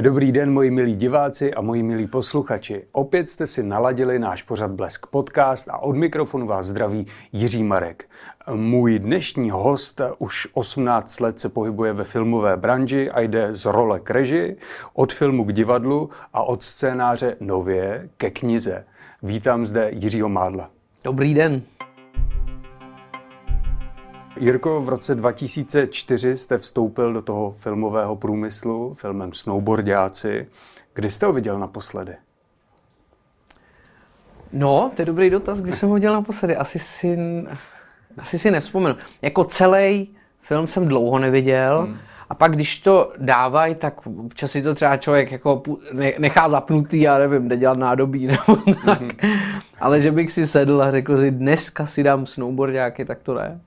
Dobrý 0.00 0.32
den, 0.32 0.52
moji 0.52 0.70
milí 0.70 0.94
diváci 0.94 1.54
a 1.54 1.60
moji 1.60 1.82
milí 1.82 2.06
posluchači. 2.06 2.84
Opět 2.92 3.28
jste 3.28 3.46
si 3.46 3.62
naladili 3.62 4.18
náš 4.18 4.42
pořad 4.42 4.70
Blesk 4.70 5.06
podcast 5.06 5.68
a 5.68 5.78
od 5.78 5.96
mikrofonu 5.96 6.46
vás 6.46 6.66
zdraví 6.66 7.06
Jiří 7.32 7.64
Marek. 7.64 8.08
Můj 8.54 8.98
dnešní 8.98 9.50
host 9.50 10.00
už 10.18 10.48
18 10.52 11.20
let 11.20 11.40
se 11.40 11.48
pohybuje 11.48 11.92
ve 11.92 12.04
filmové 12.04 12.56
branži 12.56 13.10
a 13.10 13.20
jde 13.20 13.54
z 13.54 13.64
role 13.64 14.00
k 14.00 14.10
reži, 14.10 14.56
od 14.94 15.12
filmu 15.12 15.44
k 15.44 15.52
divadlu 15.52 16.10
a 16.32 16.42
od 16.42 16.62
scénáře 16.62 17.36
nově 17.40 18.08
ke 18.16 18.30
knize. 18.30 18.84
Vítám 19.22 19.66
zde 19.66 19.88
Jiřího 19.92 20.28
Mádla. 20.28 20.70
Dobrý 21.04 21.34
den. 21.34 21.62
Jirko, 24.36 24.80
v 24.80 24.88
roce 24.88 25.14
2004 25.14 26.36
jste 26.36 26.58
vstoupil 26.58 27.12
do 27.12 27.22
toho 27.22 27.50
filmového 27.50 28.16
průmyslu 28.16 28.94
filmem 28.94 29.32
Snowboardiáci. 29.32 30.46
Kdy 30.94 31.10
jste 31.10 31.26
ho 31.26 31.32
viděl 31.32 31.58
naposledy? 31.58 32.14
No, 34.52 34.90
to 34.96 35.02
je 35.02 35.06
dobrý 35.06 35.30
dotaz, 35.30 35.60
kdy 35.60 35.72
jsem 35.72 35.88
ho 35.88 35.94
viděl 35.94 36.12
naposledy. 36.12 36.56
Asi 36.56 36.78
si, 36.78 37.18
asi 38.18 38.38
si 38.38 38.50
nevzpomenu. 38.50 38.96
Jako 39.22 39.44
celý 39.44 40.16
film 40.40 40.66
jsem 40.66 40.88
dlouho 40.88 41.18
neviděl. 41.18 41.82
Hmm. 41.82 41.98
A 42.30 42.34
pak, 42.34 42.52
když 42.52 42.80
to 42.80 43.12
dávají, 43.18 43.74
tak 43.74 44.06
občas 44.06 44.50
si 44.50 44.62
to 44.62 44.74
třeba 44.74 44.96
člověk 44.96 45.32
jako 45.32 45.62
nechá 46.18 46.48
zapnutý, 46.48 47.00
já 47.00 47.18
nevím, 47.18 47.48
jde 47.48 47.56
dělat 47.56 47.78
nádobí 47.78 48.26
nebo 48.26 48.56
tak. 48.86 49.02
Mm-hmm. 49.02 49.38
Ale 49.80 50.00
že 50.00 50.12
bych 50.12 50.30
si 50.30 50.46
sedl 50.46 50.82
a 50.82 50.90
řekl 50.90 51.18
si, 51.18 51.30
dneska 51.30 51.86
si 51.86 52.02
dám 52.02 52.26
snowboardiáky, 52.26 53.04
tak 53.04 53.22
to 53.22 53.34
ne. 53.34 53.60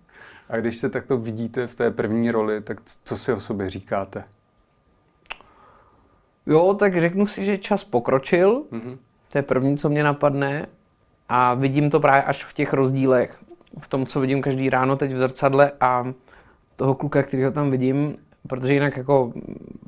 A 0.49 0.57
když 0.57 0.77
se 0.77 0.89
takto 0.89 1.17
vidíte 1.17 1.67
v 1.67 1.75
té 1.75 1.91
první 1.91 2.31
roli, 2.31 2.61
tak 2.61 2.81
co 3.03 3.17
si 3.17 3.33
o 3.33 3.39
sobě 3.39 3.69
říkáte? 3.69 4.23
Jo, 6.45 6.73
tak 6.73 7.01
řeknu 7.01 7.27
si, 7.27 7.45
že 7.45 7.57
čas 7.57 7.83
pokročil. 7.83 8.63
Mm-hmm. 8.71 8.97
To 9.31 9.37
je 9.37 9.41
první, 9.41 9.77
co 9.77 9.89
mě 9.89 10.03
napadne. 10.03 10.67
A 11.29 11.54
vidím 11.54 11.89
to 11.89 11.99
právě 11.99 12.23
až 12.23 12.45
v 12.45 12.54
těch 12.54 12.73
rozdílech. 12.73 13.43
V 13.79 13.87
tom, 13.87 14.05
co 14.05 14.20
vidím 14.20 14.41
každý 14.41 14.70
ráno 14.70 14.95
teď 14.95 15.13
v 15.13 15.17
zrcadle 15.17 15.71
a 15.81 16.13
toho 16.76 16.95
kluka, 16.95 17.23
kterého 17.23 17.51
tam 17.51 17.71
vidím, 17.71 18.17
protože 18.48 18.73
jinak 18.73 18.98
jako 18.98 19.34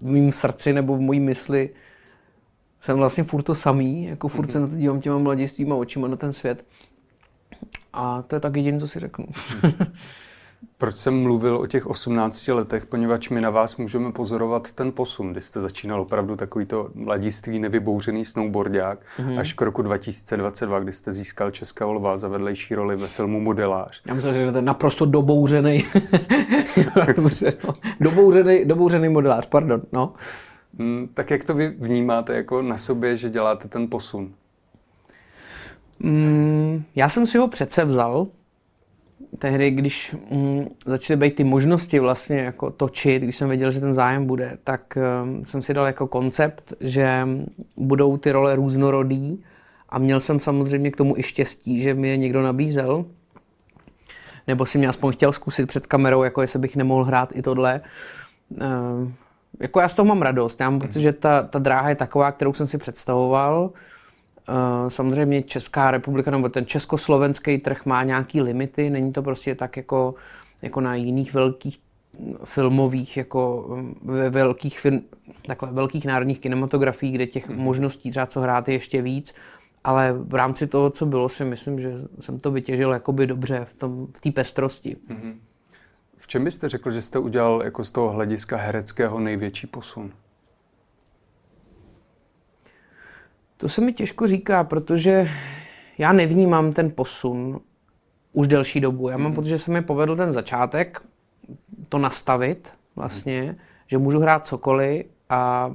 v 0.02 0.12
mém 0.12 0.32
srdci 0.32 0.74
nebo 0.74 0.98
v 0.98 1.02
mojí 1.02 1.20
mysli 1.20 1.70
jsem 2.82 2.98
vlastně 2.98 3.24
furt 3.24 3.44
to 3.44 3.56
samý, 3.56 4.06
jako 4.06 4.28
furt 4.28 4.46
mm-hmm. 4.46 4.52
se 4.52 4.60
na 4.60 4.68
to 4.68 4.76
dívám 4.76 5.02
těma 5.02 5.18
mladistvýma 5.18 5.76
očima 5.76 6.08
na 6.08 6.16
ten 6.16 6.34
svět. 6.34 6.66
A 7.94 8.22
to 8.22 8.36
je 8.36 8.40
tak 8.40 8.56
jediné, 8.56 8.80
co 8.80 8.88
si 8.88 9.00
řeknu. 9.00 9.26
Proč 10.78 10.96
jsem 10.96 11.22
mluvil 11.22 11.58
o 11.58 11.68
těch 11.68 11.88
18 11.88 12.48
letech? 12.48 12.86
Poněvadž 12.86 13.30
my 13.30 13.42
na 13.42 13.50
vás 13.50 13.78
můžeme 13.78 14.12
pozorovat 14.12 14.72
ten 14.72 14.92
posun, 14.92 15.32
kdy 15.32 15.42
jste 15.42 15.62
začínal 15.62 16.02
opravdu 16.02 16.36
takovýto 16.36 16.90
mladiství, 16.94 17.60
nevybouřený 17.60 18.26
snowboardák, 18.26 19.00
mm-hmm. 19.18 19.40
až 19.40 19.54
k 19.54 19.62
roku 19.62 19.82
2022, 19.82 20.80
kdy 20.80 20.94
jste 20.94 21.12
získal 21.12 21.52
Českého 21.52 21.94
lva 21.94 22.18
za 22.18 22.28
vedlejší 22.28 22.76
roli 22.76 22.96
ve 22.96 23.08
filmu 23.08 23.40
Modelář. 23.40 24.02
Já 24.06 24.14
myslím, 24.14 24.34
že 24.34 24.52
to 24.52 24.58
je 24.58 24.62
naprosto 24.62 25.06
dobouřený, 25.06 25.86
no. 26.96 27.06
dobouřený, 28.00 28.66
dobouřený 28.66 29.10
modelář, 29.10 29.46
pardon. 29.46 29.82
No. 29.92 30.14
Mm, 30.78 31.10
tak 31.14 31.32
jak 31.32 31.44
to 31.44 31.54
vy 31.54 31.68
vnímáte 31.68 32.36
jako 32.36 32.62
na 32.62 32.78
sobě, 32.78 33.18
že 33.18 33.30
děláte 33.30 33.68
ten 33.68 33.88
posun? 33.88 34.34
Mm, 36.00 36.84
já 36.96 37.10
jsem 37.10 37.26
si 37.26 37.38
ho 37.38 37.48
přece 37.48 37.86
vzal, 37.86 38.28
tehdy, 39.40 39.72
když 39.72 40.16
mm, 40.32 40.68
začaly 40.86 41.18
být 41.18 41.36
ty 41.36 41.44
možnosti 41.44 42.00
vlastně 42.00 42.38
jako 42.38 42.72
točit, 42.72 43.24
když 43.24 43.36
jsem 43.36 43.50
věděl, 43.50 43.72
že 43.72 43.80
ten 43.80 43.94
zájem 43.94 44.26
bude, 44.26 44.58
tak 44.64 44.98
um, 45.24 45.46
jsem 45.46 45.62
si 45.62 45.74
dal 45.74 45.86
jako 45.86 46.08
koncept, 46.08 46.74
že 46.80 47.28
budou 47.78 48.18
ty 48.18 48.32
role 48.32 48.56
různorodý 48.56 49.44
a 49.90 50.00
měl 50.00 50.20
jsem 50.20 50.40
samozřejmě 50.40 50.92
k 50.92 50.98
tomu 50.98 51.18
i 51.18 51.24
štěstí, 51.24 51.82
že 51.82 51.94
mi 51.94 52.08
je 52.08 52.18
někdo 52.18 52.42
nabízel, 52.42 53.06
nebo 54.48 54.66
si 54.66 54.78
mě 54.78 54.88
aspoň 54.88 55.14
chtěl 55.14 55.32
zkusit 55.32 55.68
před 55.68 55.88
kamerou, 55.88 56.24
jako 56.24 56.42
jestli 56.42 56.60
bych 56.60 56.76
nemohl 56.76 57.04
hrát 57.04 57.30
i 57.36 57.42
tohle. 57.42 57.82
Um, 58.50 59.14
jako 59.60 59.80
já 59.80 59.90
z 59.90 59.94
toho 59.94 60.06
mám 60.06 60.22
radost, 60.22 60.60
já 60.60 60.70
mám, 60.70 60.80
protože 60.80 61.14
ta, 61.14 61.44
ta 61.44 61.60
dráha 61.60 61.90
je 61.90 61.96
taková, 61.96 62.32
kterou 62.32 62.54
jsem 62.54 62.68
si 62.68 62.78
představoval, 62.78 63.72
samozřejmě 64.88 65.44
Česká 65.44 65.92
republika 65.92 66.32
nebo 66.32 66.50
ten 66.50 66.66
československý 66.66 67.58
trh 67.58 67.86
má 67.86 68.04
nějaký 68.04 68.42
limity, 68.42 68.90
není 68.90 69.14
to 69.14 69.24
prostě 69.24 69.56
tak 69.56 69.78
jako, 69.78 70.16
jako 70.62 70.82
na 70.82 70.96
jiných 70.96 71.34
velkých 71.34 71.80
filmových, 72.44 73.18
jako 73.18 73.66
mm, 73.70 73.96
ve 74.02 74.30
velkých, 74.30 74.80
film, 74.80 75.02
takhle, 75.48 75.70
velkých 75.72 76.06
národních 76.06 76.40
kinematografiích, 76.40 77.16
kde 77.16 77.28
těch 77.28 77.50
mm-hmm. 77.50 77.58
možností 77.58 78.10
třeba 78.10 78.26
co 78.26 78.42
hrát 78.42 78.68
je 78.68 78.74
ještě 78.74 79.02
víc, 79.02 79.36
ale 79.84 80.14
v 80.14 80.36
rámci 80.36 80.68
toho, 80.68 80.90
co 80.90 81.06
bylo, 81.06 81.30
si 81.30 81.46
myslím, 81.46 81.80
že 81.80 81.94
jsem 82.20 82.40
to 82.40 82.52
vytěžil 82.52 82.92
jakoby 82.92 83.28
dobře 83.28 83.66
v 83.70 83.74
té 83.74 83.88
v 84.30 84.34
pestrosti. 84.34 84.98
Mm-hmm. 85.10 85.36
V 86.18 86.28
čem 86.28 86.44
byste 86.44 86.70
řekl, 86.70 86.92
že 86.92 87.02
jste 87.02 87.20
udělal 87.20 87.62
jako 87.64 87.84
z 87.84 87.92
toho 87.92 88.10
hlediska 88.10 88.58
hereckého 88.58 89.20
největší 89.20 89.68
posun? 89.68 90.12
To 93.60 93.70
se 93.70 93.82
mi 93.82 93.94
těžko 93.94 94.28
říká, 94.28 94.64
protože 94.64 95.30
já 95.98 96.14
nevnímám 96.14 96.74
ten 96.74 96.92
posun 96.92 97.60
už 98.34 98.48
delší 98.48 98.80
dobu. 98.80 99.10
Já 99.10 99.18
mám 99.18 99.26
hmm. 99.26 99.36
pocit, 99.36 99.50
že 99.50 99.60
se 99.60 99.72
mi 99.72 99.82
povedl 99.82 100.16
ten 100.16 100.34
začátek, 100.34 101.02
to 101.90 101.98
nastavit 101.98 102.74
vlastně, 102.96 103.42
hmm. 103.42 103.56
že 103.88 103.98
můžu 103.98 104.20
hrát 104.20 104.48
cokoliv 104.48 105.06
a 105.30 105.74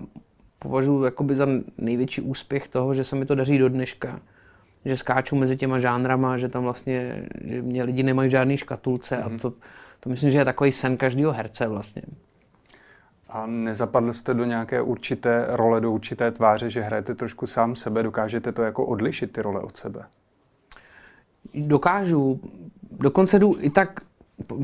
považuji 0.59 1.05
jakoby 1.05 1.35
za 1.35 1.47
největší 1.79 2.21
úspěch 2.21 2.69
toho, 2.69 2.95
že 2.95 3.05
se 3.05 3.17
mi 3.17 3.27
to 3.27 3.35
daří 3.35 3.59
do 3.59 3.69
dneška. 3.69 4.21
Že 4.85 4.97
skáču 4.97 5.37
mezi 5.37 5.57
těma 5.57 5.79
žánrama, 5.79 6.39
že 6.39 6.49
tam 6.49 6.63
vlastně, 6.63 7.29
že 7.45 7.63
mě 7.63 7.83
lidi 7.83 8.03
nemají 8.03 8.31
žádný 8.31 8.57
škatulce 8.57 9.17
hmm. 9.17 9.37
a 9.37 9.39
to, 9.39 9.53
to 10.01 10.11
myslím, 10.11 10.31
že 10.31 10.39
je 10.39 10.45
takový 10.45 10.73
sen 10.73 10.97
každého 10.97 11.33
herce 11.33 11.69
vlastně. 11.69 12.03
A 13.35 13.47
nezapadl 13.47 14.13
jste 14.13 14.35
do 14.35 14.45
nějaké 14.45 14.83
určité 14.83 15.47
role, 15.49 15.81
do 15.81 15.93
určité 15.93 16.31
tváře, 16.31 16.71
že 16.71 16.81
hrajete 16.81 17.15
trošku 17.15 17.47
sám 17.47 17.77
sebe, 17.77 18.03
dokážete 18.03 18.53
to 18.53 18.63
jako 18.63 18.85
odlišit 18.85 19.33
ty 19.33 19.43
role 19.43 19.61
od 19.61 19.77
sebe? 19.77 20.05
Dokážu. 21.55 22.41
Dokonce 22.91 23.39
jdu 23.39 23.57
i 23.61 23.71
tak 23.71 24.01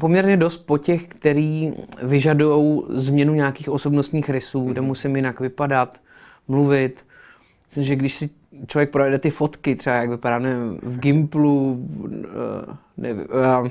poměrně 0.01 0.37
dost 0.37 0.57
po 0.57 0.79
těch, 0.79 1.07
který 1.07 1.73
vyžadují 2.03 2.83
změnu 2.89 3.35
nějakých 3.35 3.69
osobnostních 3.69 4.31
rysů, 4.31 4.61
mm-hmm. 4.61 4.71
kde 4.71 4.81
mhm. 4.81 4.89
musím 4.89 5.17
jinak 5.17 5.41
vypadat, 5.41 6.01
mluvit. 6.49 7.05
Myslím, 7.67 7.85
že 7.85 7.97
když 7.97 8.15
si 8.15 8.31
člověk 8.67 8.91
projede 8.91 9.19
ty 9.19 9.31
fotky, 9.31 9.77
třeba 9.77 9.97
jak 9.97 10.11
vypadá 10.11 10.39
nevím, 10.39 10.79
v 10.83 10.99
Gimplu, 10.99 11.87
eh, 12.15 12.77
nevím, 12.97 13.27
eh, 13.67 13.71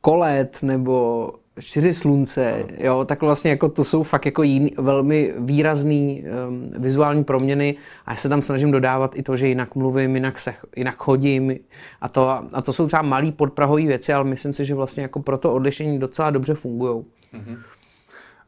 Kolet 0.00 0.62
nebo 0.62 1.28
čtyři 1.60 1.94
slunce, 1.94 2.64
jo, 2.78 3.04
tak 3.04 3.20
vlastně 3.22 3.50
jako 3.50 3.68
to 3.68 3.84
jsou 3.84 4.02
fakt 4.02 4.26
jako 4.26 4.42
jiný, 4.42 4.74
velmi 4.78 5.34
výrazný 5.38 6.24
um, 6.48 6.70
vizuální 6.78 7.24
proměny 7.24 7.76
a 8.06 8.12
já 8.12 8.16
se 8.16 8.28
tam 8.28 8.42
snažím 8.42 8.70
dodávat 8.70 9.16
i 9.16 9.22
to, 9.22 9.36
že 9.36 9.48
jinak 9.48 9.74
mluvím, 9.74 10.14
jinak, 10.14 10.38
se, 10.38 10.54
jinak 10.76 10.96
chodím 10.96 11.58
a 12.00 12.08
to, 12.08 12.28
a 12.52 12.62
to 12.62 12.72
jsou 12.72 12.86
třeba 12.86 13.02
malý 13.02 13.32
podprahové 13.32 13.82
věci, 13.82 14.12
ale 14.12 14.24
myslím 14.24 14.54
si, 14.54 14.64
že 14.64 14.74
vlastně 14.74 15.02
jako 15.02 15.22
pro 15.22 15.38
to 15.38 15.54
odlišení 15.54 15.98
docela 15.98 16.30
dobře 16.30 16.54
fungují. 16.54 17.04
Mm-hmm. 17.34 17.58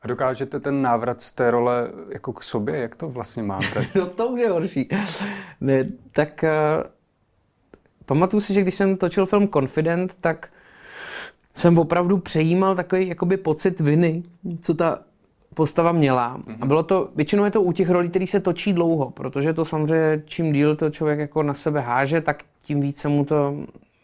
A 0.03 0.07
dokážete 0.07 0.61
ten 0.61 0.83
návrat 0.83 1.21
z 1.21 1.33
té 1.33 1.51
role 1.51 1.91
jako 2.13 2.33
k 2.33 2.43
sobě, 2.43 2.77
jak 2.77 2.97
to 2.97 3.09
vlastně 3.09 3.43
máte? 3.43 3.87
no 3.95 4.07
to 4.07 4.29
už 4.29 4.41
je 4.41 4.51
horší. 4.51 4.89
Ne, 5.61 5.89
tak 6.13 6.45
uh, 6.45 6.85
pamatuju 8.07 8.41
si, 8.41 8.55
že 8.55 8.63
když 8.63 8.75
jsem 8.75 8.97
točil 8.97 9.27
film 9.27 9.49
Confident, 9.49 10.15
tak 10.21 10.49
jsem 11.55 11.79
opravdu 11.79 12.19
přejímal 12.19 12.75
takový 12.75 13.09
jakoby 13.09 13.37
pocit 13.37 13.81
viny, 13.81 14.23
co 14.61 14.75
ta 14.75 14.99
postava 15.55 15.93
měla. 15.93 16.39
Mm-hmm. 16.39 16.57
A 16.61 16.67
bylo 16.67 16.83
to, 16.83 17.09
většinou 17.17 17.45
je 17.45 17.51
to 17.51 17.63
u 17.63 17.73
těch 17.73 17.91
rolí, 17.91 18.09
které 18.09 18.27
se 18.27 18.41
točí 18.41 18.73
dlouho, 18.73 19.11
protože 19.11 19.53
to 19.53 19.65
samozřejmě, 19.65 20.23
čím 20.25 20.53
díl 20.53 20.77
to 20.77 20.91
člověk 20.91 21.19
jako 21.19 21.43
na 21.43 21.55
sebe 21.55 21.81
háže, 21.81 22.21
tak 22.21 22.45
tím 22.63 22.81
víc 22.81 22.99
se 22.99 23.09
mu 23.09 23.25
to, 23.25 23.55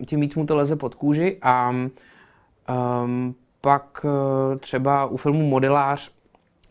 tím 0.06 0.20
víc 0.20 0.34
mu 0.34 0.46
to 0.46 0.56
leze 0.56 0.76
pod 0.76 0.94
kůži 0.94 1.38
a 1.42 1.70
um, 1.70 3.34
pak 3.60 4.04
uh, 4.04 4.58
třeba 4.58 5.06
u 5.06 5.16
filmu 5.16 5.48
Modelář 5.48 6.10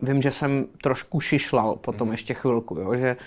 vím, 0.02 0.22
že 0.22 0.32
jsem 0.32 0.66
trošku 0.84 1.20
šišlal 1.20 1.76
potom 1.76 2.08
mm. 2.08 2.12
ještě 2.12 2.34
chvilku, 2.34 2.80
jo, 2.80 2.96
že 2.96 3.18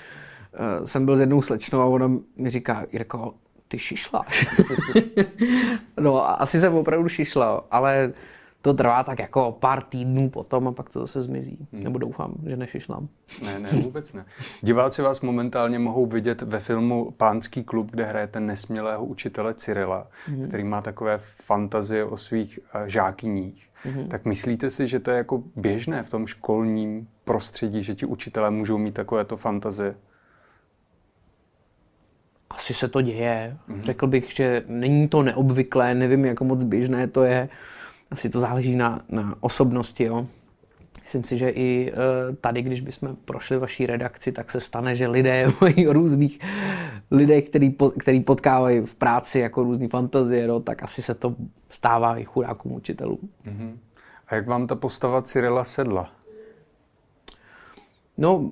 uh, 0.79 0.85
jsem 0.85 1.05
byl 1.05 1.17
s 1.17 1.21
jednou 1.21 1.43
slečnou 1.43 1.81
a 1.81 1.87
ona 1.87 2.11
mi 2.37 2.51
říká, 2.51 2.87
Jirko, 2.93 3.35
ty 3.73 3.79
šišláš. 3.79 4.47
no, 6.01 6.41
asi 6.41 6.61
jsem 6.61 6.75
opravdu 6.75 7.09
šišlal, 7.09 7.65
ale 7.71 8.13
to 8.63 8.75
trvá 8.75 9.05
tak 9.05 9.19
jako 9.19 9.57
pár 9.61 9.83
týdnů 9.83 10.31
potom 10.31 10.69
a 10.69 10.73
pak 10.73 10.91
to 10.91 11.01
zase 11.01 11.21
zmizí. 11.21 11.69
Hmm. 11.73 11.85
Nebo 11.85 11.99
doufám, 11.99 12.35
že 12.47 12.57
nešišlám. 12.57 13.09
Ne, 13.45 13.59
ne, 13.59 13.69
vůbec 13.83 14.13
ne. 14.13 14.25
Diváci 14.61 15.03
vás 15.03 15.21
momentálně 15.21 15.79
mohou 15.79 16.07
vidět 16.07 16.43
ve 16.43 16.61
filmu 16.61 17.11
Pánský 17.11 17.65
klub, 17.65 17.91
kde 17.91 18.05
hrajete 18.05 18.41
nesmělého 18.41 19.05
učitele 19.05 19.55
Cyrila, 19.55 20.07
hmm. 20.27 20.45
který 20.45 20.65
má 20.65 20.83
takové 20.83 21.19
fantazie 21.19 22.05
o 22.05 22.17
svých 22.17 22.59
uh, 22.75 22.83
žákyních. 22.87 23.69
Hmm. 23.83 24.09
Tak 24.09 24.25
myslíte 24.25 24.71
si, 24.71 24.87
že 24.87 25.01
to 25.01 25.11
je 25.11 25.17
jako 25.17 25.43
běžné 25.57 26.03
v 26.03 26.11
tom 26.11 26.27
školním 26.27 27.09
prostředí, 27.25 27.83
že 27.83 27.95
ti 27.95 28.07
učitelé 28.07 28.51
můžou 28.51 28.79
mít 28.79 28.95
takovéto 28.95 29.37
fantazie? 29.37 29.95
Asi 32.57 32.75
se 32.75 32.89
to 32.89 33.01
děje. 33.01 33.57
Mm-hmm. 33.69 33.83
Řekl 33.83 34.07
bych, 34.07 34.33
že 34.35 34.65
není 34.69 35.09
to 35.09 35.23
neobvyklé, 35.23 35.95
nevím, 35.95 36.25
jak 36.25 36.41
moc 36.41 36.65
běžné 36.65 37.09
to 37.09 37.25
je. 37.25 37.49
Asi 38.11 38.31
to 38.31 38.41
záleží 38.41 38.77
na, 38.77 39.03
na 39.09 39.35
osobnosti. 39.41 40.05
Jo. 40.05 40.27
Myslím 41.03 41.25
si, 41.25 41.39
že 41.39 41.51
i 41.51 41.93
uh, 41.93 42.37
tady, 42.37 42.63
když 42.63 42.81
bychom 42.81 43.17
prošli 43.25 43.59
vaší 43.59 43.87
redakci, 43.87 44.33
tak 44.33 44.51
se 44.51 44.61
stane, 44.61 44.97
že 44.97 45.09
lidé 45.09 45.47
mají 45.61 45.87
různých 45.87 46.41
lidé, 47.11 47.43
který, 47.43 47.71
po, 47.71 47.91
který 47.91 48.21
potkávají 48.21 48.81
v 48.81 48.95
práci 48.95 49.39
jako 49.39 49.63
různý 49.63 49.89
fantazie, 49.89 50.47
no, 50.47 50.61
tak 50.61 50.83
asi 50.83 51.03
se 51.03 51.15
to 51.15 51.35
stává 51.71 52.19
i 52.19 52.25
chudákům 52.25 52.73
učitelům. 52.73 53.19
Mm-hmm. 53.47 53.77
A 54.29 54.35
jak 54.35 54.47
vám 54.47 54.67
ta 54.67 54.75
postava 54.75 55.23
Cyrila 55.23 55.65
sedla? 55.65 56.13
No, 58.19 58.51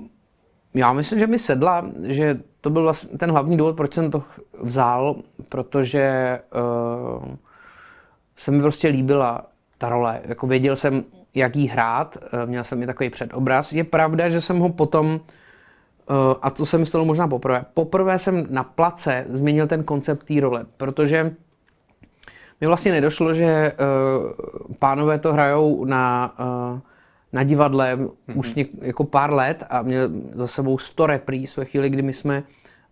já 0.74 0.92
myslím, 0.92 1.18
že 1.18 1.26
mi 1.26 1.38
sedla, 1.38 1.86
že 2.02 2.40
to 2.60 2.70
byl 2.70 2.82
vlastně 2.82 3.18
ten 3.18 3.30
hlavní 3.30 3.56
důvod, 3.56 3.76
proč 3.76 3.94
jsem 3.94 4.10
to 4.10 4.22
vzal, 4.60 5.16
protože 5.48 6.38
uh, 7.18 7.24
se 8.36 8.50
mi 8.50 8.60
prostě 8.60 8.88
líbila 8.88 9.46
ta 9.78 9.88
role. 9.88 10.20
Jako 10.24 10.46
věděl 10.46 10.76
jsem, 10.76 11.04
jak 11.34 11.56
jí 11.56 11.68
hrát, 11.68 12.16
uh, 12.16 12.46
měl 12.46 12.64
jsem 12.64 12.82
i 12.82 12.86
takový 12.86 13.10
předobraz. 13.10 13.72
Je 13.72 13.84
pravda, 13.84 14.28
že 14.28 14.40
jsem 14.40 14.58
ho 14.58 14.68
potom, 14.68 15.06
uh, 15.14 16.16
a 16.42 16.50
to 16.50 16.66
se 16.66 16.78
mi 16.78 16.86
stalo 16.86 17.04
možná 17.04 17.28
poprvé, 17.28 17.64
poprvé 17.74 18.18
jsem 18.18 18.46
na 18.50 18.64
place 18.64 19.24
změnil 19.28 19.66
ten 19.66 19.84
koncept 19.84 20.24
té 20.24 20.40
role, 20.40 20.66
protože 20.76 21.34
mi 22.60 22.66
vlastně 22.66 22.92
nedošlo, 22.92 23.34
že 23.34 23.72
uh, 23.72 24.74
pánové 24.78 25.18
to 25.18 25.32
hrajou 25.32 25.84
na 25.84 26.34
uh, 26.72 26.80
na 27.32 27.42
divadle 27.42 27.96
mm-hmm. 27.96 28.38
už 28.38 28.54
něk, 28.54 28.70
jako 28.80 29.04
pár 29.04 29.32
let 29.32 29.64
a 29.70 29.82
měl 29.82 30.10
za 30.34 30.46
sebou 30.46 30.78
100 30.78 31.06
repríz 31.06 31.56
ve 31.56 31.64
chvíli, 31.64 31.90
kdy 31.90 32.02
my 32.02 32.12
jsme 32.12 32.42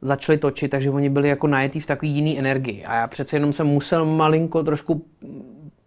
začali 0.01 0.39
točit, 0.39 0.71
takže 0.71 0.91
oni 0.91 1.11
byli 1.11 1.29
jako 1.29 1.47
najetí 1.47 1.81
v 1.81 1.87
takový 1.87 2.11
jiný 2.11 2.39
energii. 2.39 2.85
A 2.85 2.95
já 2.95 3.07
přece 3.07 3.37
jenom 3.37 3.53
jsem 3.53 3.67
musel 3.67 4.05
malinko 4.05 4.63
trošku 4.63 5.05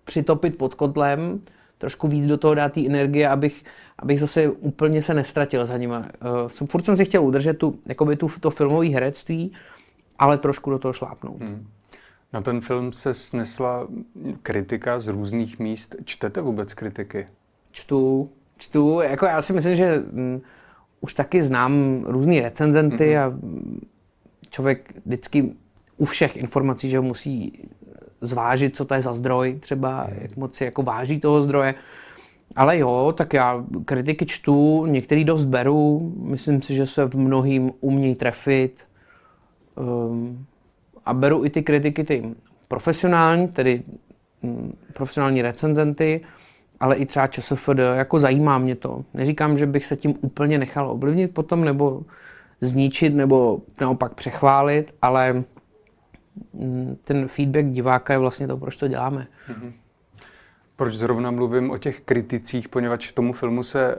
přitopit 0.04 0.58
pod 0.58 0.76
kotlem, 0.76 1.42
trošku 1.78 2.08
víc 2.08 2.28
do 2.28 2.38
toho 2.38 2.56
dát 2.56 2.74
té 2.74 2.86
energie, 2.86 3.30
abych, 3.30 3.64
abych 4.00 4.20
zase 4.20 4.50
úplně 4.50 5.02
se 5.02 5.14
nestratil 5.14 5.66
za 5.66 5.78
nima. 5.78 6.00
Uh, 6.00 6.68
furt 6.68 6.86
jsem 6.86 6.98
si 6.98 7.06
chtěl 7.06 7.24
udržet 7.24 7.58
tu, 7.58 7.80
jakoby 7.86 8.16
tu, 8.16 8.32
to 8.40 8.50
filmové 8.50 8.88
herectví, 8.88 9.52
ale 10.20 10.38
trošku 10.38 10.70
do 10.70 10.80
toho 10.80 10.94
šlápnout. 10.94 11.42
Hmm. 11.42 11.68
Na 12.34 12.42
ten 12.42 12.62
film 12.62 12.94
se 12.94 13.14
snesla 13.14 13.88
kritika 14.44 15.00
z 15.00 15.08
různých 15.08 15.60
míst. 15.60 15.96
Čtete 16.06 16.42
vůbec 16.42 16.74
kritiky? 16.74 17.28
Čtu, 17.72 18.30
čtu, 18.62 19.02
jako 19.02 19.26
já 19.26 19.42
si 19.42 19.54
myslím, 19.54 19.76
že 19.76 20.04
m, 20.14 20.42
už 21.02 21.14
taky 21.14 21.44
znám 21.44 22.04
různé 22.08 22.42
recenzenty 22.42 23.06
mm-hmm. 23.06 23.34
a 23.34 23.40
člověk 24.50 24.94
vždycky 25.06 25.52
u 25.98 26.06
všech 26.06 26.38
informací, 26.38 26.90
že 26.90 27.02
musí 27.02 27.68
zvážit, 28.22 28.76
co 28.76 28.86
to 28.86 28.94
je 28.94 29.02
za 29.02 29.14
zdroj, 29.14 29.58
třeba 29.60 30.08
mm. 30.08 30.18
jak 30.22 30.38
moc 30.38 30.56
si 30.56 30.66
jako 30.66 30.84
váží 30.84 31.20
toho 31.20 31.42
zdroje. 31.42 31.76
Ale 32.56 32.78
jo, 32.78 33.14
tak 33.18 33.34
já 33.34 33.64
kritiky 33.86 34.26
čtu, 34.26 34.86
některý 34.86 35.26
dost 35.26 35.46
beru, 35.46 36.14
myslím 36.18 36.62
si, 36.62 36.76
že 36.76 36.86
se 36.86 37.06
v 37.06 37.16
mnohým 37.16 37.72
umějí 37.80 38.16
trefit. 38.16 38.86
Um, 39.76 40.46
a 41.06 41.14
beru 41.14 41.46
i 41.46 41.50
ty 41.50 41.64
kritiky, 41.64 42.04
ty 42.04 42.24
profesionální, 42.68 43.48
tedy 43.48 43.84
um, 44.42 44.74
profesionální 44.94 45.42
recenzenty, 45.42 46.22
ale 46.82 46.96
i 46.96 47.06
třeba 47.06 47.28
ČSFD, 47.28 47.80
jako 47.94 48.20
zajímá 48.20 48.58
mě 48.58 48.76
to. 48.76 49.06
Neříkám, 49.14 49.58
že 49.58 49.66
bych 49.66 49.86
se 49.86 49.96
tím 49.96 50.16
úplně 50.22 50.58
nechal 50.58 50.92
ovlivnit 50.92 51.34
potom, 51.34 51.66
nebo 51.66 52.04
zničit, 52.62 53.16
nebo 53.16 53.62
naopak 53.82 54.14
přechválit, 54.14 54.96
ale 55.02 55.44
mm, 56.54 56.98
ten 57.04 57.28
feedback 57.28 57.66
diváka 57.66 58.14
je 58.14 58.20
vlastně 58.20 58.48
to, 58.48 58.58
proč 58.58 58.76
to 58.76 58.88
děláme. 58.88 59.28
Mm-hmm. 59.50 59.72
Proč 60.76 60.94
zrovna 60.94 61.32
mluvím 61.32 61.72
o 61.72 61.78
těch 61.78 62.02
kriticích, 62.02 62.70
poněvadž 62.70 63.12
tomu 63.12 63.34
filmu 63.34 63.64
se 63.64 63.98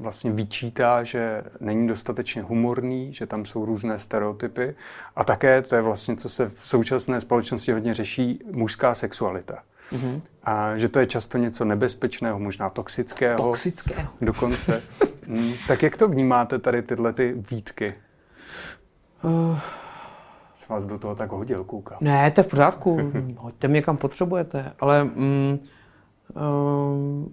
vlastně 0.00 0.30
vyčítá, 0.30 1.04
že 1.04 1.42
není 1.60 1.88
dostatečně 1.88 2.42
humorný, 2.42 3.12
že 3.12 3.26
tam 3.26 3.44
jsou 3.44 3.64
různé 3.64 3.98
stereotypy 3.98 4.74
a 5.16 5.24
také, 5.24 5.62
to 5.62 5.76
je 5.76 5.82
vlastně, 5.82 6.16
co 6.16 6.28
se 6.28 6.48
v 6.48 6.58
současné 6.58 7.20
společnosti 7.20 7.72
hodně 7.72 7.94
řeší, 7.94 8.40
mužská 8.52 8.94
sexualita. 8.94 9.62
Mm-hmm. 9.92 10.22
A 10.42 10.78
že 10.78 10.88
to 10.88 11.00
je 11.00 11.06
často 11.06 11.38
něco 11.38 11.64
nebezpečného, 11.64 12.38
možná 12.38 12.70
toxického. 12.70 13.36
Toxického. 13.36 14.08
Dokonce. 14.20 14.82
mm, 15.26 15.52
tak 15.68 15.82
jak 15.82 15.96
to 15.96 16.08
vnímáte 16.08 16.58
tady 16.58 16.82
tyhle 16.82 17.12
ty 17.12 17.34
výtky? 17.50 17.94
Uh, 19.22 19.58
Jsem 20.56 20.66
vás 20.68 20.86
do 20.86 20.98
toho 20.98 21.14
tak 21.14 21.30
hodil, 21.32 21.64
koukám. 21.64 21.98
Ne, 22.00 22.30
to 22.30 22.40
je 22.40 22.44
v 22.44 22.46
pořádku. 22.46 23.12
Hoďte 23.36 23.68
mě 23.68 23.82
kam 23.82 23.96
potřebujete. 23.96 24.72
Ale 24.80 25.04
mm, 25.04 25.58
uh, 26.34 27.28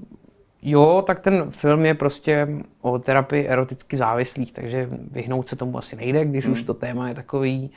jo, 0.62 1.04
tak 1.08 1.20
ten 1.20 1.52
film 1.52 1.86
je 1.86 1.94
prostě 1.94 2.48
o 2.82 3.00
terapii 3.00 3.48
eroticky 3.48 3.98
závislých, 3.98 4.52
takže 4.52 4.90
vyhnout 5.12 5.50
se 5.50 5.56
tomu 5.56 5.78
asi 5.78 5.96
nejde, 5.96 6.26
když 6.26 6.46
mm. 6.46 6.52
už 6.52 6.64
to 6.64 6.74
téma 6.74 7.08
je 7.08 7.16
takový. 7.16 7.72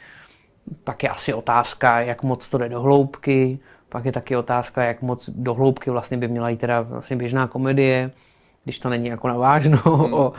Tak 0.84 1.02
je 1.02 1.08
asi 1.08 1.34
otázka, 1.34 2.00
jak 2.00 2.22
moc 2.22 2.48
to 2.48 2.58
jde 2.58 2.68
do 2.68 2.82
hloubky 2.82 3.58
pak 3.88 4.04
je 4.04 4.12
taky 4.12 4.36
otázka, 4.36 4.84
jak 4.84 5.02
moc 5.02 5.30
dohloubky 5.30 5.90
vlastně 5.90 6.16
by 6.16 6.28
měla 6.28 6.48
jít 6.48 6.60
teda 6.60 6.80
vlastně 6.80 7.16
běžná 7.16 7.46
komedie, 7.46 8.10
když 8.64 8.78
to 8.78 8.88
není 8.88 9.08
jako 9.08 9.28
navážno 9.28 9.78
hmm. 9.84 10.14
o 10.14 10.32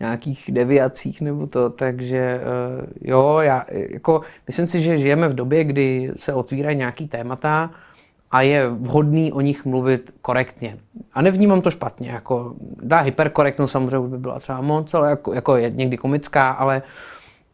nějakých 0.00 0.50
deviacích 0.52 1.20
nebo 1.20 1.46
to, 1.46 1.70
takže 1.70 2.18
eh, 2.18 2.86
jo, 3.00 3.38
já 3.40 3.64
jako 3.70 4.20
myslím 4.46 4.66
si, 4.66 4.80
že 4.80 4.98
žijeme 4.98 5.28
v 5.28 5.34
době, 5.34 5.64
kdy 5.64 6.10
se 6.16 6.34
otvírají 6.34 6.76
nějaký 6.76 7.08
témata 7.08 7.70
a 8.30 8.42
je 8.42 8.68
vhodný 8.68 9.32
o 9.32 9.40
nich 9.40 9.64
mluvit 9.64 10.14
korektně. 10.22 10.78
A 11.12 11.22
nevnímám 11.22 11.60
to 11.60 11.70
špatně, 11.70 12.10
jako 12.10 12.54
ta 12.88 12.98
hyperkorektnost 12.98 13.72
samozřejmě 13.72 14.08
by 14.08 14.18
byla 14.18 14.38
třeba 14.38 14.60
moc, 14.60 14.94
ale 14.94 15.10
jako, 15.10 15.32
jako 15.32 15.56
je 15.56 15.70
někdy 15.70 15.96
komická, 15.96 16.50
ale 16.50 16.82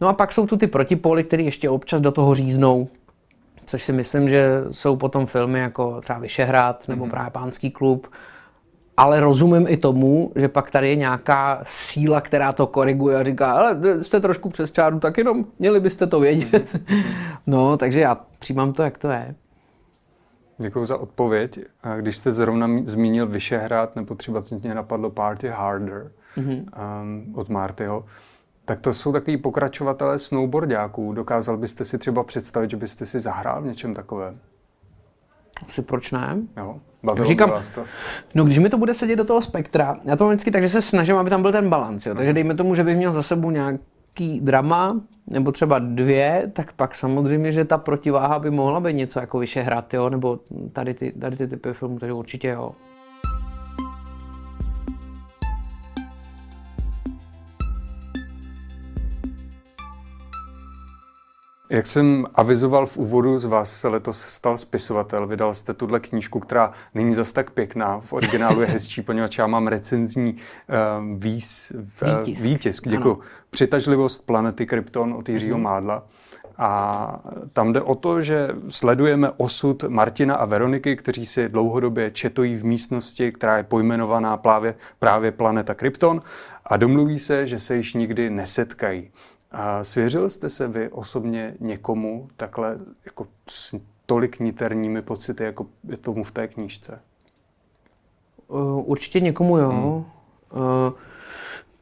no 0.00 0.08
a 0.08 0.12
pak 0.12 0.32
jsou 0.32 0.46
tu 0.46 0.56
ty 0.56 0.66
protipóly, 0.66 1.24
které 1.24 1.42
ještě 1.42 1.70
občas 1.70 2.00
do 2.00 2.12
toho 2.12 2.34
říznou, 2.34 2.88
což 3.68 3.82
si 3.82 3.92
myslím, 3.92 4.28
že 4.28 4.64
jsou 4.70 4.96
potom 4.96 5.26
filmy 5.26 5.58
jako 5.58 6.00
třeba 6.00 6.18
Vyšehrad 6.18 6.88
nebo 6.88 7.04
mm-hmm. 7.04 7.10
právě 7.10 7.30
Pánský 7.30 7.70
klub, 7.70 8.06
ale 8.96 9.20
rozumím 9.20 9.66
i 9.68 9.76
tomu, 9.76 10.32
že 10.36 10.48
pak 10.48 10.70
tady 10.70 10.88
je 10.88 10.96
nějaká 10.96 11.60
síla, 11.62 12.20
která 12.20 12.52
to 12.52 12.66
koriguje 12.66 13.16
a 13.16 13.22
říká, 13.22 13.52
ale 13.52 13.80
jste 14.02 14.20
trošku 14.20 14.48
přes 14.48 14.70
čáru, 14.70 15.00
tak 15.00 15.18
jenom 15.18 15.44
měli 15.58 15.80
byste 15.80 16.06
to 16.06 16.20
vědět. 16.20 16.80
Mhm. 16.88 17.02
No, 17.46 17.76
takže 17.76 18.00
já 18.00 18.20
přijímám 18.38 18.72
to, 18.72 18.82
jak 18.82 18.98
to 18.98 19.10
je. 19.10 19.34
Děkuji 20.58 20.86
za 20.86 20.96
odpověď. 20.96 21.58
A 21.82 21.96
když 21.96 22.16
jste 22.16 22.32
zrovna 22.32 22.68
zmínil 22.84 23.26
Vyšehrad, 23.26 23.96
nebo 23.96 24.14
třeba 24.14 24.42
mě 24.62 24.74
napadlo 24.74 25.10
Party 25.10 25.48
Harder 25.48 26.10
mm-hmm. 26.36 26.64
um, 27.02 27.34
od 27.36 27.48
Martyho, 27.48 28.04
tak 28.68 28.80
to 28.80 28.94
jsou 28.94 29.12
takový 29.12 29.36
pokračovatelé 29.36 30.18
snowboardáků. 30.18 31.12
Dokázal 31.12 31.56
byste 31.56 31.84
si 31.84 31.98
třeba 31.98 32.24
představit, 32.24 32.70
že 32.70 32.76
byste 32.76 33.06
si 33.06 33.20
zahrál 33.20 33.62
v 33.62 33.66
něčem 33.66 33.94
takovém? 33.94 34.38
Asi 35.66 35.82
proč 35.82 36.12
ne? 36.12 36.38
Jo, 36.56 36.76
bavilo 37.02 37.26
říkám, 37.26 37.50
vás 37.50 37.70
to? 37.70 37.84
No, 38.34 38.44
když 38.44 38.58
mi 38.58 38.68
to 38.68 38.78
bude 38.78 38.94
sedět 38.94 39.16
do 39.16 39.24
toho 39.24 39.42
spektra, 39.42 40.00
já 40.04 40.16
to 40.16 40.24
mám 40.24 40.30
vždycky 40.30 40.50
tak, 40.50 40.62
že 40.62 40.68
se 40.68 40.82
snažím, 40.82 41.16
aby 41.16 41.30
tam 41.30 41.42
byl 41.42 41.52
ten 41.52 41.68
balans. 41.68 42.06
Jo. 42.06 42.14
Takže 42.14 42.32
dejme 42.32 42.54
tomu, 42.54 42.74
že 42.74 42.84
bych 42.84 42.96
měl 42.96 43.12
za 43.12 43.22
sebou 43.22 43.50
nějaký 43.50 44.40
drama, 44.40 45.00
nebo 45.26 45.52
třeba 45.52 45.78
dvě, 45.78 46.50
tak 46.52 46.72
pak 46.72 46.94
samozřejmě, 46.94 47.52
že 47.52 47.64
ta 47.64 47.78
protiváha 47.78 48.38
by 48.38 48.50
mohla 48.50 48.80
být 48.80 48.94
něco 48.94 49.20
jako 49.20 49.38
Vyšehrad, 49.38 49.94
jo, 49.94 50.10
nebo 50.10 50.38
tady 50.72 50.94
ty, 50.94 51.12
tady 51.12 51.36
ty 51.36 51.48
typy 51.48 51.72
filmů, 51.72 51.98
takže 51.98 52.12
určitě 52.12 52.48
jo. 52.48 52.72
Jak 61.70 61.86
jsem 61.86 62.26
avizoval 62.34 62.86
v 62.86 62.96
úvodu, 62.96 63.38
z 63.38 63.44
vás 63.44 63.80
se 63.80 63.88
letos 63.88 64.20
stal 64.20 64.56
spisovatel. 64.56 65.26
Vydal 65.26 65.54
jste 65.54 65.74
tuhle 65.74 66.00
knížku, 66.00 66.40
která 66.40 66.72
není 66.94 67.14
zas 67.14 67.32
tak 67.32 67.50
pěkná. 67.50 68.00
V 68.00 68.12
originálu 68.12 68.60
je 68.60 68.66
hezčí, 68.66 69.02
poněvadž 69.02 69.38
já 69.38 69.46
mám 69.46 69.66
recenzní 69.66 70.32
uh, 70.32 71.18
výs, 71.18 71.72
uh, 71.74 72.18
výtisk. 72.18 72.42
výtisk 72.42 72.88
děkuji. 72.88 73.20
Přitažlivost 73.50 74.26
planety 74.26 74.66
Krypton 74.66 75.12
od 75.12 75.28
Jiřího 75.28 75.58
mm-hmm. 75.58 75.62
Mádla. 75.62 76.04
A 76.58 77.20
tam 77.52 77.72
jde 77.72 77.80
o 77.80 77.94
to, 77.94 78.20
že 78.20 78.48
sledujeme 78.68 79.30
osud 79.36 79.84
Martina 79.84 80.34
a 80.34 80.44
Veroniky, 80.44 80.96
kteří 80.96 81.26
si 81.26 81.48
dlouhodobě 81.48 82.10
četují 82.10 82.56
v 82.56 82.64
místnosti, 82.64 83.32
která 83.32 83.56
je 83.56 83.62
pojmenovaná 83.62 84.36
právě, 84.36 84.74
právě 84.98 85.32
planeta 85.32 85.74
Krypton 85.74 86.20
a 86.66 86.76
domluví 86.76 87.18
se, 87.18 87.46
že 87.46 87.58
se 87.58 87.76
již 87.76 87.94
nikdy 87.94 88.30
nesetkají. 88.30 89.10
A 89.50 89.84
svěřil 89.84 90.30
jste 90.30 90.50
se 90.50 90.68
vy 90.68 90.88
osobně 90.88 91.54
někomu 91.60 92.28
takhle 92.36 92.78
jako 93.04 93.26
s 93.48 93.74
tolik 94.06 94.40
niterními 94.40 95.02
pocity, 95.02 95.44
jako 95.44 95.66
je 95.88 95.96
tomu 95.96 96.24
v 96.24 96.32
té 96.32 96.48
knížce? 96.48 97.00
Uh, 98.48 98.90
určitě 98.90 99.20
někomu 99.20 99.58
jo. 99.58 99.70
Hmm. 99.70 99.82
Uh, 99.82 100.92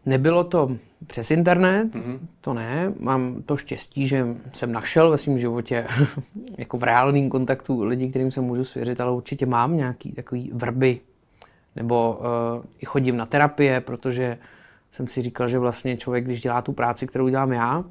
nebylo 0.07 0.45
to 0.45 0.77
přes 1.07 1.31
internet, 1.31 1.95
mm-hmm. 1.95 2.19
to 2.41 2.55
ne. 2.55 2.93
Mám 3.01 3.43
to 3.43 3.57
štěstí, 3.57 4.09
že 4.09 4.27
jsem 4.53 4.73
našel 4.73 5.11
ve 5.11 5.19
svém 5.19 5.39
životě 5.39 5.87
jako 6.59 6.79
v 6.79 6.83
reálném 6.83 7.29
kontaktu 7.29 7.85
lidi, 7.85 8.11
kterým 8.11 8.31
se 8.31 8.41
můžu 8.41 8.65
svěřit, 8.65 9.01
ale 9.01 9.13
určitě 9.13 9.47
mám 9.47 9.77
nějaký 9.77 10.13
takový 10.13 10.51
vrby. 10.55 11.01
Nebo 11.77 12.21
uh, 12.21 12.65
i 12.79 12.87
chodím 12.87 13.17
na 13.17 13.27
terapie, 13.27 13.81
protože 13.81 14.39
jsem 14.97 15.09
si 15.09 15.23
říkal, 15.23 15.49
že 15.49 15.59
vlastně 15.59 15.97
člověk, 15.97 16.25
když 16.25 16.41
dělá 16.41 16.63
tu 16.63 16.73
práci, 16.73 17.07
kterou 17.07 17.29
dělám 17.29 17.53
já, 17.53 17.85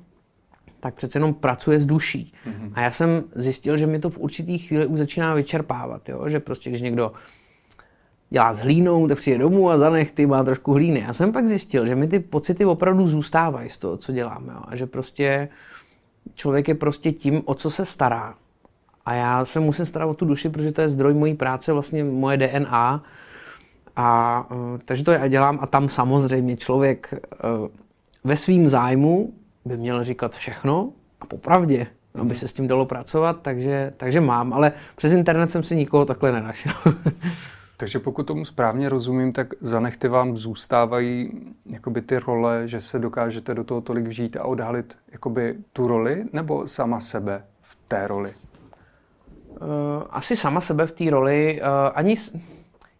tak 0.79 0.93
přece 0.93 1.17
jenom 1.17 1.33
pracuje 1.33 1.79
s 1.79 1.85
duší. 1.85 2.33
Mm-hmm. 2.47 2.71
A 2.73 2.81
já 2.81 2.91
jsem 2.91 3.23
zjistil, 3.35 3.77
že 3.77 3.87
mi 3.87 3.99
to 3.99 4.09
v 4.09 4.17
určitý 4.17 4.57
chvíli 4.57 4.85
už 4.85 4.99
začíná 4.99 5.33
vyčerpávat. 5.33 6.09
Jo? 6.09 6.29
Že 6.29 6.39
prostě, 6.39 6.69
když 6.69 6.81
někdo 6.81 7.11
dělá 8.29 8.53
s 8.53 8.59
hlínou, 8.59 9.07
tak 9.07 9.17
přijde 9.17 9.37
domů 9.37 9.69
a 9.69 9.77
za 9.77 9.89
nechty 9.89 10.25
má 10.25 10.43
trošku 10.43 10.73
hlíny. 10.73 10.99
Já 10.99 11.13
jsem 11.13 11.31
pak 11.31 11.47
zjistil, 11.47 11.85
že 11.85 11.95
mi 11.95 12.07
ty 12.07 12.19
pocity 12.19 12.65
opravdu 12.65 13.07
zůstávají 13.07 13.69
z 13.69 13.77
toho, 13.77 13.97
co 13.97 14.11
děláme. 14.11 14.53
Jo? 14.53 14.61
A 14.67 14.75
že 14.75 14.85
prostě 14.85 15.49
člověk 16.35 16.67
je 16.67 16.75
prostě 16.75 17.11
tím, 17.11 17.41
o 17.45 17.53
co 17.53 17.69
se 17.69 17.85
stará. 17.85 18.35
A 19.05 19.13
já 19.13 19.45
se 19.45 19.59
musím 19.59 19.85
starat 19.85 20.05
o 20.05 20.13
tu 20.13 20.25
duši, 20.25 20.49
protože 20.49 20.71
to 20.71 20.81
je 20.81 20.89
zdroj 20.89 21.13
mojí 21.13 21.33
práce, 21.33 21.73
vlastně 21.73 22.03
moje 22.03 22.37
DNA. 22.37 23.03
A 23.95 24.39
uh, 24.51 24.57
takže 24.85 25.03
to 25.03 25.11
já 25.11 25.27
dělám 25.27 25.59
a 25.61 25.67
tam 25.67 25.89
samozřejmě 25.89 26.57
člověk 26.57 27.13
uh, 27.13 27.67
ve 28.23 28.37
svým 28.37 28.67
zájmu 28.67 29.33
by 29.65 29.77
měl 29.77 30.03
říkat 30.03 30.35
všechno 30.35 30.89
a 31.21 31.25
popravdě, 31.25 31.87
aby 32.15 32.35
se 32.35 32.47
s 32.47 32.53
tím 32.53 32.67
dalo 32.67 32.85
pracovat, 32.85 33.37
takže, 33.41 33.93
takže 33.97 34.21
mám, 34.21 34.53
ale 34.53 34.73
přes 34.95 35.13
internet 35.13 35.51
jsem 35.51 35.63
si 35.63 35.75
nikoho 35.75 36.05
takhle 36.05 36.31
nenašel. 36.31 36.73
Takže 37.77 37.99
pokud 37.99 38.23
tomu 38.23 38.45
správně 38.45 38.89
rozumím, 38.89 39.33
tak 39.33 39.47
zanechty 39.61 40.07
vám 40.07 40.37
zůstávají 40.37 41.31
jakoby 41.65 42.01
ty 42.01 42.17
role, 42.17 42.67
že 42.67 42.79
se 42.79 42.99
dokážete 42.99 43.53
do 43.53 43.63
toho 43.63 43.81
tolik 43.81 44.07
vžít 44.07 44.37
a 44.37 44.43
odhalit 44.45 44.97
jakoby 45.11 45.55
tu 45.73 45.87
roli, 45.87 46.25
nebo 46.33 46.67
sama 46.67 46.99
sebe 46.99 47.43
v 47.61 47.77
té 47.87 48.07
roli? 48.07 48.33
Uh, 49.49 49.67
asi 50.09 50.35
sama 50.35 50.61
sebe 50.61 50.87
v 50.87 50.91
té 50.91 51.09
roli. 51.09 51.61
Uh, 51.61 51.67
ani, 51.95 52.15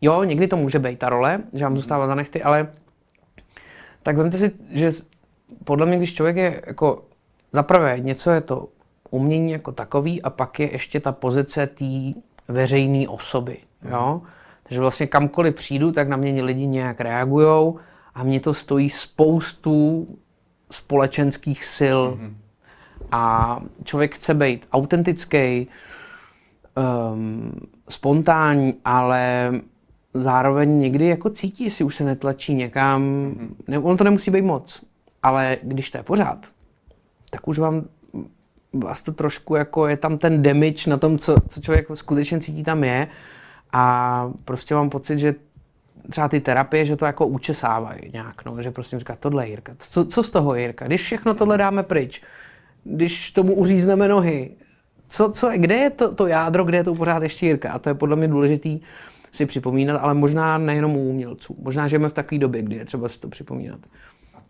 jo, 0.02 0.24
někdy 0.24 0.48
to 0.48 0.58
může 0.58 0.80
být 0.80 1.00
ta 1.00 1.10
role, 1.10 1.44
že 1.54 1.64
vám 1.64 1.78
zůstává 1.78 2.08
zanechty, 2.08 2.44
ale 2.44 2.68
tak 4.04 4.18
vemte 4.18 4.38
si, 4.38 4.52
že 4.72 4.92
podle 5.64 5.86
mě, 5.86 5.98
když 5.98 6.14
člověk 6.14 6.36
je 6.36 6.62
jako 6.68 7.06
zaprvé 7.52 8.00
něco 8.00 8.32
je 8.32 8.42
to 8.42 8.68
umění 9.10 9.52
jako 9.52 9.72
takový 9.72 10.22
a 10.22 10.30
pak 10.30 10.60
je 10.60 10.72
ještě 10.72 11.00
ta 11.00 11.12
pozice 11.12 11.68
té 11.68 11.86
veřejné 12.48 13.08
osoby. 13.08 13.58
Jo? 13.90 14.22
Takže 14.64 14.80
vlastně 14.80 15.08
kamkoliv 15.08 15.56
přijdu, 15.56 15.92
tak 15.92 16.08
na 16.08 16.18
mě 16.18 16.44
lidi 16.44 16.68
nějak 16.68 17.02
reagují 17.02 17.74
a 18.16 18.24
mě 18.24 18.40
to 18.40 18.54
stojí 18.54 18.90
spoustu 18.90 20.08
společenských 20.72 21.66
sil. 21.78 22.02
Mm-hmm. 22.12 22.34
A 23.12 23.60
člověk 23.84 24.16
chce 24.16 24.34
být 24.34 24.68
autentický, 24.72 25.68
um, 26.75 27.52
spontánní, 27.90 28.74
ale 28.86 29.52
zároveň 30.15 30.79
někdy 30.79 31.07
jako 31.07 31.29
cítí, 31.29 31.69
si 31.69 31.84
už 31.84 31.95
se 31.95 32.03
netlačí 32.03 32.53
někam. 32.53 33.03
Mm-hmm. 33.03 33.50
Ne, 33.67 33.79
ono 33.79 33.98
to 33.98 34.03
nemusí 34.03 34.31
být 34.31 34.41
moc, 34.41 34.84
ale 35.24 35.57
když 35.62 35.91
to 35.91 35.98
je 35.98 36.03
pořád, 36.03 36.45
tak 37.29 37.48
už 37.48 37.60
vám 37.60 37.86
vás 38.74 39.03
to 39.03 39.12
trošku 39.12 39.55
jako 39.55 39.88
je 39.88 39.98
tam 39.98 40.17
ten 40.17 40.43
damage 40.43 40.89
na 40.89 40.98
tom, 40.98 41.17
co, 41.17 41.36
co 41.50 41.62
člověk 41.62 41.88
skutečně 41.93 42.39
cítí 42.39 42.63
tam 42.63 42.84
je 42.84 43.07
a 43.72 44.31
prostě 44.45 44.75
mám 44.75 44.89
pocit, 44.89 45.19
že 45.19 45.36
třeba 46.10 46.29
ty 46.29 46.39
terapie, 46.41 46.86
že 46.86 46.95
to 46.95 47.05
jako 47.05 47.27
učesávají 47.27 48.12
nějak, 48.13 48.45
no, 48.45 48.62
že 48.62 48.72
prostě 48.72 49.00
říká, 49.00 49.15
tohle 49.19 49.45
je 49.45 49.50
Jirka, 49.50 49.75
co, 49.79 50.05
co 50.05 50.24
z 50.24 50.29
toho 50.29 50.55
je 50.55 50.62
Jirka, 50.62 50.88
když 50.88 51.01
všechno 51.01 51.34
tohle 51.34 51.57
dáme 51.57 51.84
pryč, 51.84 52.22
když 52.84 53.31
tomu 53.31 53.53
uřízneme 53.53 54.07
nohy, 54.07 54.51
co, 55.07 55.31
co, 55.31 55.51
kde 55.55 55.75
je 55.75 55.89
to, 55.89 56.15
to 56.15 56.27
jádro, 56.27 56.63
kde 56.63 56.77
je 56.77 56.84
to 56.84 56.95
pořád 56.95 57.24
ještě 57.24 57.45
Jirka 57.45 57.72
a 57.72 57.79
to 57.79 57.89
je 57.89 57.95
podle 57.95 58.15
mě 58.15 58.27
důležitý 58.27 58.79
si 59.36 59.46
připomínat, 59.46 60.01
ale 60.01 60.13
možná 60.13 60.58
nejenom 60.58 60.96
u 60.96 61.10
umělců, 61.10 61.56
možná 61.60 61.88
žijeme 61.88 62.10
v 62.10 62.13
takové 62.13 62.39
době, 62.39 62.62
kdy 62.62 62.75
je 62.75 62.86
třeba 62.86 63.10
si 63.10 63.20
to 63.20 63.27
připomínat 63.27 63.80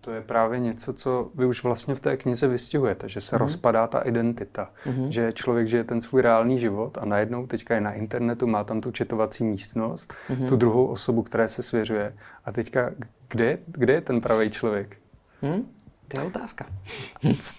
to 0.05 0.11
je 0.11 0.21
právě 0.21 0.59
něco, 0.59 0.93
co 0.93 1.31
vy 1.35 1.45
už 1.45 1.63
vlastně 1.63 1.95
v 1.95 1.99
té 1.99 2.17
knize 2.17 2.47
vystihujete, 2.47 3.09
že 3.09 3.21
se 3.21 3.35
mm. 3.35 3.39
rozpadá 3.39 3.87
ta 3.87 3.99
identita, 3.99 4.69
mm. 4.85 5.11
že 5.11 5.31
člověk 5.33 5.67
žije 5.67 5.83
ten 5.83 6.01
svůj 6.01 6.21
reálný 6.21 6.59
život 6.59 6.97
a 6.97 7.05
najednou 7.05 7.47
teďka 7.47 7.75
je 7.75 7.81
na 7.81 7.93
internetu, 7.93 8.47
má 8.47 8.63
tam 8.63 8.81
tu 8.81 8.91
četovací 8.91 9.43
místnost, 9.43 10.13
mm. 10.29 10.47
tu 10.47 10.55
druhou 10.55 10.85
osobu, 10.85 11.23
které 11.23 11.47
se 11.47 11.63
svěřuje. 11.63 12.15
A 12.45 12.51
teďka, 12.51 12.91
kde, 13.29 13.57
kde 13.67 13.93
je 13.93 14.01
ten 14.01 14.21
pravý 14.21 14.49
člověk? 14.49 14.97
Mm. 15.41 15.65
To 16.07 16.19
je 16.19 16.27
otázka. 16.27 16.65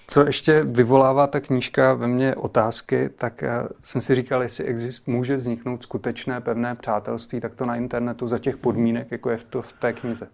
Co 0.07 0.27
ještě 0.27 0.65
vyvolává 0.65 1.27
ta 1.27 1.41
knížka 1.41 1.95
ve 1.95 2.07
mně 2.07 2.35
otázky, 2.35 3.09
tak 3.09 3.43
eh, 3.43 3.51
jsem 3.83 4.01
si 4.01 4.15
říkal, 4.15 4.43
jestli 4.43 4.65
exist, 4.65 5.07
může 5.07 5.37
vzniknout 5.37 5.83
skutečné 5.83 6.41
pevné 6.41 6.75
přátelství 6.75 7.41
takto 7.41 7.67
na 7.67 7.77
internetu 7.77 8.27
za 8.27 8.39
těch 8.39 8.57
podmínek, 8.57 9.11
jako 9.11 9.31
je 9.31 9.37
v, 9.37 9.45
to, 9.45 9.63
v 9.63 9.73
té 9.73 9.93
knize. 9.93 10.29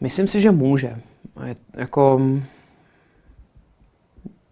Myslím 0.00 0.28
si, 0.28 0.40
že 0.40 0.50
může. 0.50 0.96
Je, 1.44 1.56
jako, 1.74 2.20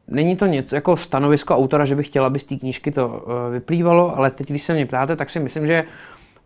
není 0.09 0.37
to 0.37 0.47
něco 0.47 0.75
jako 0.75 0.97
stanovisko 0.97 1.57
autora, 1.57 1.85
že 1.85 1.97
bych 1.97 2.07
chtěla, 2.07 2.27
aby 2.27 2.39
z 2.39 2.45
té 2.45 2.57
knížky 2.57 2.91
to 2.91 3.27
eh, 3.27 3.51
vyplývalo, 3.51 4.17
ale 4.17 4.31
teď, 4.31 4.49
když 4.49 4.63
se 4.63 4.75
mě 4.75 4.87
ptáte, 4.87 5.17
tak 5.17 5.31
si 5.31 5.41
myslím, 5.41 5.67
že 5.67 5.85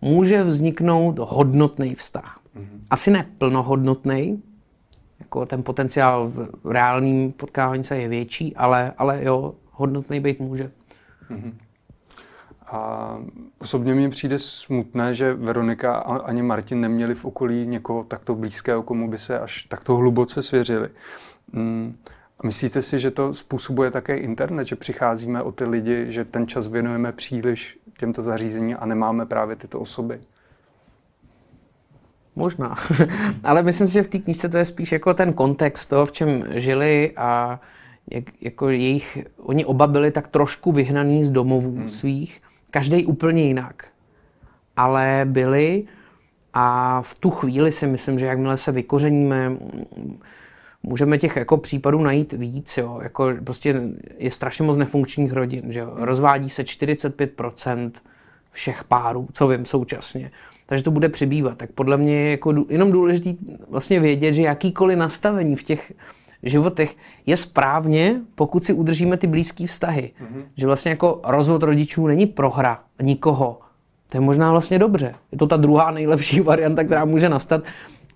může 0.00 0.44
vzniknout 0.44 1.18
hodnotný 1.18 1.94
vztah. 1.94 2.40
Mm-hmm. 2.56 2.80
Asi 2.90 3.10
ne 3.10 3.26
plnohodnotný, 3.38 4.42
jako 5.20 5.46
ten 5.46 5.62
potenciál 5.62 6.28
v 6.28 6.70
reálným 6.70 7.32
potkávání 7.32 7.84
se 7.84 7.96
je 7.96 8.08
větší, 8.08 8.56
ale, 8.56 8.92
ale 8.98 9.25
jo, 9.25 9.54
hodnotný 9.70 10.20
být 10.20 10.40
může. 10.40 10.70
Mm-hmm. 11.30 11.52
A 12.66 13.18
osobně 13.58 13.94
mi 13.94 14.08
přijde 14.08 14.38
smutné, 14.38 15.14
že 15.14 15.34
Veronika 15.34 15.94
a 15.96 16.16
ani 16.16 16.42
Martin 16.42 16.80
neměli 16.80 17.14
v 17.14 17.25
okolí 17.25 17.66
někoho 17.66 18.04
takto 18.04 18.34
blízkého, 18.34 18.82
komu 18.82 19.10
by 19.10 19.18
se 19.18 19.40
až 19.40 19.64
takto 19.64 19.96
hluboce 19.96 20.42
svěřili. 20.42 20.88
Hmm. 21.52 21.96
Myslíte 22.44 22.82
si, 22.82 22.98
že 22.98 23.10
to 23.10 23.34
způsobuje 23.34 23.90
také 23.90 24.16
internet, 24.16 24.64
že 24.64 24.76
přicházíme 24.76 25.42
o 25.42 25.52
ty 25.52 25.64
lidi, 25.64 26.04
že 26.08 26.25
ten 26.25 26.46
čas 26.46 26.66
věnujeme 26.66 27.12
příliš 27.12 27.78
těmto 27.98 28.22
zařízením 28.22 28.76
a 28.80 28.87
nemáme 28.87 29.26
právě 29.26 29.56
tyto 29.56 29.80
osoby? 29.80 30.20
Možná. 32.38 32.75
Ale 33.45 33.62
myslím 33.62 33.87
si, 33.87 33.92
že 33.92 34.02
v 34.02 34.09
té 34.09 34.18
knížce 34.18 34.49
to 34.49 34.57
je 34.57 34.64
spíš 34.64 34.92
jako 34.92 35.14
ten 35.14 35.33
kontext 35.33 35.88
toho, 35.88 36.07
v 36.07 36.12
čem 36.12 36.45
žili 36.54 37.12
a 37.16 37.61
jak, 38.11 38.25
jako 38.40 38.68
jejich, 38.68 39.18
oni 39.38 39.64
oba 39.64 39.87
byli 39.87 40.11
tak 40.11 40.28
trošku 40.28 40.73
vyhnaný 40.73 41.25
z 41.25 41.30
domovů 41.30 41.76
hmm. 41.76 41.88
svých 41.88 42.40
Každý 42.71 43.07
úplně 43.07 43.42
jinak. 43.42 43.85
Ale 44.76 45.21
byli 45.25 45.85
a 46.54 47.02
v 47.02 47.14
tu 47.14 47.30
chvíli 47.30 47.73
si 47.73 47.87
myslím, 47.87 48.18
že 48.18 48.26
jakmile 48.26 48.57
se 48.57 48.73
vykořeníme, 48.73 49.57
můžeme 50.83 51.18
těch 51.18 51.37
jako 51.37 51.57
případů 51.57 52.02
najít 52.02 52.33
víc. 52.33 52.78
Jo. 52.78 53.00
Jako 53.02 53.33
prostě 53.45 53.83
je 54.18 54.30
strašně 54.30 54.64
moc 54.64 54.76
nefunkčních 54.76 55.33
rodin. 55.33 55.73
Že 55.73 55.80
jo. 55.80 55.92
Rozvádí 55.95 56.50
se 56.50 56.62
45% 56.62 57.90
všech 58.52 58.85
párů, 58.85 59.28
co 59.33 59.49
vím 59.49 59.64
současně. 59.67 60.31
Takže 60.67 60.85
to 60.85 60.90
bude 60.90 61.09
přibývat. 61.09 61.59
Tak 61.59 61.71
podle 61.73 61.97
mě 61.97 62.14
je 62.14 62.31
jako 62.31 62.55
jenom 62.69 62.93
důležité 62.93 63.31
vlastně 63.69 64.00
vědět, 64.00 64.33
že 64.33 64.43
jakýkoliv 64.43 64.99
nastavení 64.99 65.57
v 65.57 65.62
těch 65.62 65.93
životech 66.43 66.97
je 67.26 67.37
správně, 67.37 68.21
pokud 68.35 68.64
si 68.64 68.73
udržíme 68.73 69.17
ty 69.17 69.26
blízké 69.26 69.67
vztahy. 69.67 70.11
Mm-hmm. 70.21 70.43
Že 70.57 70.67
vlastně 70.67 70.90
jako 70.90 71.21
rozvod 71.25 71.62
rodičů 71.62 72.07
není 72.07 72.26
prohra 72.26 72.81
nikoho. 73.02 73.61
To 74.11 74.17
je 74.17 74.21
možná 74.21 74.50
vlastně 74.50 74.78
dobře. 74.78 75.14
Je 75.33 75.38
to 75.38 75.47
ta 75.47 75.57
druhá 75.57 75.90
nejlepší 75.90 76.40
varianta, 76.50 76.85
která 76.85 77.05
může 77.05 77.28
nastat, 77.28 77.64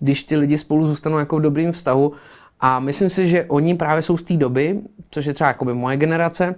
když 0.01 0.25
ty 0.25 0.37
lidi 0.37 0.59
spolu 0.59 0.87
zůstanou 0.87 1.19
jako 1.19 1.37
v 1.37 1.41
dobrým 1.41 1.73
vztahu 1.73 2.13
A 2.61 2.81
myslím 2.81 3.11
si, 3.11 3.29
že 3.29 3.45
oni 3.45 3.75
právě 3.75 4.03
jsou 4.03 4.17
z 4.17 4.23
té 4.23 4.37
doby, 4.37 4.81
což 5.11 5.27
je 5.27 5.35
třeba 5.35 5.49
jakoby 5.49 5.75
moje 5.75 5.97
generace, 5.97 6.55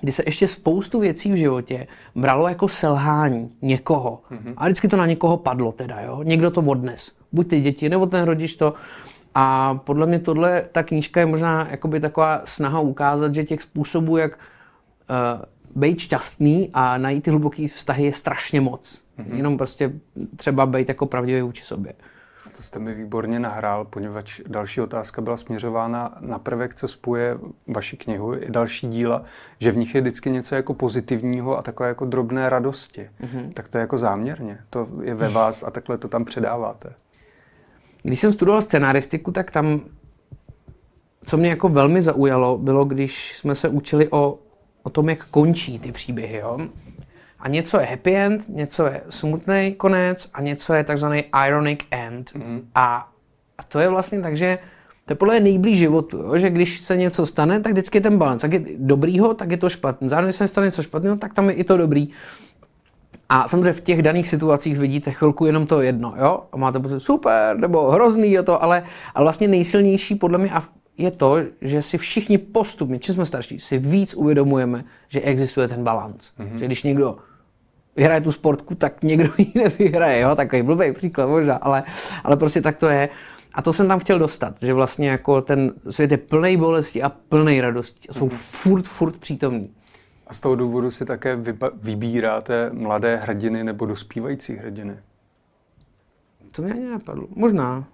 kdy 0.00 0.12
se 0.12 0.22
ještě 0.26 0.46
spoustu 0.46 1.00
věcí 1.00 1.32
v 1.32 1.36
životě 1.36 1.86
bralo 2.14 2.48
jako 2.48 2.68
selhání 2.68 3.50
někoho. 3.62 4.22
Mm-hmm. 4.30 4.54
A 4.56 4.64
vždycky 4.64 4.88
to 4.88 4.96
na 4.96 5.06
někoho 5.06 5.36
padlo 5.36 5.72
teda, 5.72 6.00
jo. 6.00 6.22
Někdo 6.22 6.50
to 6.50 6.60
odnes. 6.60 7.12
Buď 7.32 7.48
ty 7.48 7.60
děti, 7.60 7.88
nebo 7.88 8.06
ten 8.06 8.24
rodič 8.24 8.56
to. 8.56 8.74
A 9.34 9.74
podle 9.74 10.06
mě 10.06 10.18
tohle, 10.18 10.62
ta 10.72 10.82
knížka 10.82 11.20
je 11.20 11.26
možná 11.26 11.68
jakoby 11.70 12.00
taková 12.00 12.42
snaha 12.44 12.80
ukázat, 12.80 13.34
že 13.34 13.44
těch 13.44 13.62
způsobů, 13.62 14.16
jak 14.16 14.32
uh, 14.32 15.82
být 15.82 15.98
šťastný 15.98 16.70
a 16.74 16.98
najít 16.98 17.24
ty 17.24 17.30
hluboké 17.30 17.68
vztahy 17.68 18.04
je 18.04 18.12
strašně 18.12 18.60
moc. 18.60 19.02
Mm-hmm. 19.18 19.36
Jenom 19.36 19.58
prostě 19.58 19.92
třeba 20.36 20.66
být 20.66 20.88
jako 20.88 21.06
pravdivý 21.06 21.42
vůči 21.42 21.64
sobě. 21.64 21.92
To 22.56 22.62
jste 22.62 22.78
mi 22.78 22.94
výborně 22.94 23.38
nahrál, 23.38 23.84
poněvadž 23.84 24.40
další 24.46 24.80
otázka 24.80 25.22
byla 25.22 25.36
směřována 25.36 26.16
na 26.20 26.38
prvek, 26.38 26.74
co 26.74 26.88
spuje 26.88 27.38
vaši 27.66 27.96
knihu 27.96 28.34
i 28.34 28.50
další 28.50 28.86
díla, 28.86 29.22
že 29.58 29.70
v 29.70 29.76
nich 29.76 29.94
je 29.94 30.00
vždycky 30.00 30.30
něco 30.30 30.54
jako 30.54 30.74
pozitivního 30.74 31.58
a 31.58 31.62
takové 31.62 31.88
jako 31.88 32.04
drobné 32.04 32.48
radosti. 32.48 33.10
Mm-hmm. 33.20 33.52
Tak 33.52 33.68
to 33.68 33.78
je 33.78 33.80
jako 33.80 33.98
záměrně. 33.98 34.58
To 34.70 34.88
je 35.02 35.14
ve 35.14 35.28
vás 35.28 35.62
a 35.62 35.70
takhle 35.70 35.98
to 35.98 36.08
tam 36.08 36.24
předáváte. 36.24 36.94
Když 38.02 38.20
jsem 38.20 38.32
studoval 38.32 38.60
scenaristiku, 38.60 39.32
tak 39.32 39.50
tam, 39.50 39.80
co 41.24 41.36
mě 41.36 41.48
jako 41.48 41.68
velmi 41.68 42.02
zaujalo, 42.02 42.58
bylo, 42.58 42.84
když 42.84 43.38
jsme 43.38 43.54
se 43.54 43.68
učili 43.68 44.08
o, 44.10 44.38
o 44.82 44.90
tom, 44.90 45.08
jak 45.08 45.26
končí 45.26 45.78
ty 45.78 45.92
příběhy. 45.92 46.36
Jo? 46.36 46.58
A 47.42 47.48
něco 47.48 47.80
je 47.80 47.86
happy 47.86 48.16
end, 48.16 48.48
něco 48.48 48.86
je 48.86 49.00
smutný 49.08 49.74
konec 49.76 50.30
a 50.34 50.40
něco 50.40 50.74
je 50.74 50.84
takzvaný 50.84 51.24
ironic 51.46 51.80
end. 51.90 52.34
Mm. 52.34 52.68
A, 52.74 53.08
a 53.58 53.62
to 53.62 53.78
je 53.78 53.88
vlastně 53.88 54.20
tak, 54.20 54.36
že 54.36 54.58
to 55.04 55.12
je 55.12 55.16
podle 55.16 55.40
nejblíž 55.40 55.78
životu, 55.78 56.16
jo? 56.16 56.38
že 56.38 56.50
když 56.50 56.80
se 56.80 56.96
něco 56.96 57.26
stane, 57.26 57.60
tak 57.60 57.72
vždycky 57.72 57.98
je 57.98 58.02
ten 58.02 58.18
balans. 58.18 58.42
Tak 58.42 58.52
je 58.52 58.64
dobrýho, 58.76 59.34
tak 59.34 59.50
je 59.50 59.56
to 59.56 59.68
špatný. 59.68 60.08
Zároveň, 60.08 60.28
když 60.28 60.36
se 60.36 60.48
stane 60.48 60.66
něco 60.66 60.82
špatného, 60.82 61.16
tak 61.16 61.34
tam 61.34 61.48
je 61.48 61.54
i 61.54 61.64
to 61.64 61.76
dobrý. 61.76 62.08
A 63.28 63.48
samozřejmě 63.48 63.72
v 63.72 63.80
těch 63.80 64.02
daných 64.02 64.28
situacích 64.28 64.78
vidíte 64.78 65.10
chvilku 65.10 65.46
jenom 65.46 65.66
to 65.66 65.80
jedno, 65.80 66.14
jo? 66.16 66.44
A 66.52 66.56
máte 66.56 66.80
pocit 66.80 67.00
super, 67.00 67.58
nebo 67.58 67.90
hrozný 67.90 68.32
je 68.32 68.42
to, 68.42 68.62
ale, 68.62 68.82
ale 69.14 69.24
vlastně 69.24 69.48
nejsilnější 69.48 70.14
podle 70.14 70.38
mě 70.38 70.50
je 70.98 71.10
to, 71.10 71.36
že 71.60 71.82
si 71.82 71.98
všichni 71.98 72.38
postupně, 72.38 72.98
čím 72.98 73.14
jsme 73.14 73.26
starší, 73.26 73.60
si 73.60 73.78
víc 73.78 74.14
uvědomujeme, 74.14 74.84
že 75.08 75.20
existuje 75.20 75.68
ten 75.68 75.84
balans. 75.84 76.32
Mm-hmm. 76.38 76.56
Že 76.56 76.66
když 76.66 76.82
někdo 76.82 77.16
vyhraje 77.96 78.20
tu 78.20 78.32
sportku, 78.32 78.74
tak 78.74 79.02
někdo 79.02 79.32
ji 79.38 79.52
nevyhraje, 79.54 80.20
jo? 80.20 80.36
takový 80.36 80.62
blbý 80.62 80.92
příklad 80.92 81.28
možná, 81.28 81.54
ale, 81.56 81.82
ale 82.24 82.36
prostě 82.36 82.62
tak 82.62 82.76
to 82.76 82.88
je. 82.88 83.08
A 83.54 83.62
to 83.62 83.72
jsem 83.72 83.88
tam 83.88 83.98
chtěl 83.98 84.18
dostat, 84.18 84.54
že 84.62 84.74
vlastně 84.74 85.08
jako 85.08 85.40
ten 85.40 85.72
svět 85.90 86.10
je 86.10 86.16
plný 86.16 86.56
bolesti 86.56 87.02
a 87.02 87.08
plný 87.08 87.60
radosti 87.60 88.08
a 88.08 88.12
jsou 88.12 88.28
mm-hmm. 88.28 88.36
furt, 88.36 88.86
furt 88.86 89.16
přítomní. 89.16 89.70
A 90.26 90.34
z 90.34 90.40
toho 90.40 90.54
důvodu 90.54 90.90
si 90.90 91.04
také 91.04 91.38
vybíráte 91.82 92.70
mladé 92.72 93.16
hrdiny 93.16 93.64
nebo 93.64 93.86
dospívající 93.86 94.54
hrdiny? 94.54 94.96
To 96.52 96.62
mě 96.62 96.72
ani 96.72 96.90
napadlo. 96.90 97.26
Možná. 97.36 97.84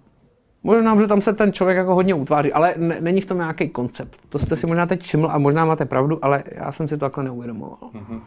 Možná, 0.63 1.01
že 1.01 1.07
tam 1.07 1.21
se 1.21 1.33
ten 1.33 1.53
člověk 1.53 1.77
jako 1.77 1.95
hodně 1.95 2.13
utváří, 2.13 2.53
ale 2.53 2.73
ne, 2.77 2.97
není 3.01 3.21
v 3.21 3.25
tom 3.25 3.37
nějaký 3.37 3.69
koncept. 3.69 4.19
To 4.29 4.39
jste 4.39 4.55
si 4.55 4.67
možná 4.67 4.85
teď 4.85 5.01
všiml 5.01 5.27
a 5.31 5.37
možná 5.37 5.65
máte 5.65 5.85
pravdu, 5.85 6.25
ale 6.25 6.43
já 6.51 6.71
jsem 6.71 6.87
si 6.87 6.97
to 6.97 7.05
takhle 7.05 7.23
neuvědomoval. 7.23 7.77
Mm-hmm. 7.81 8.21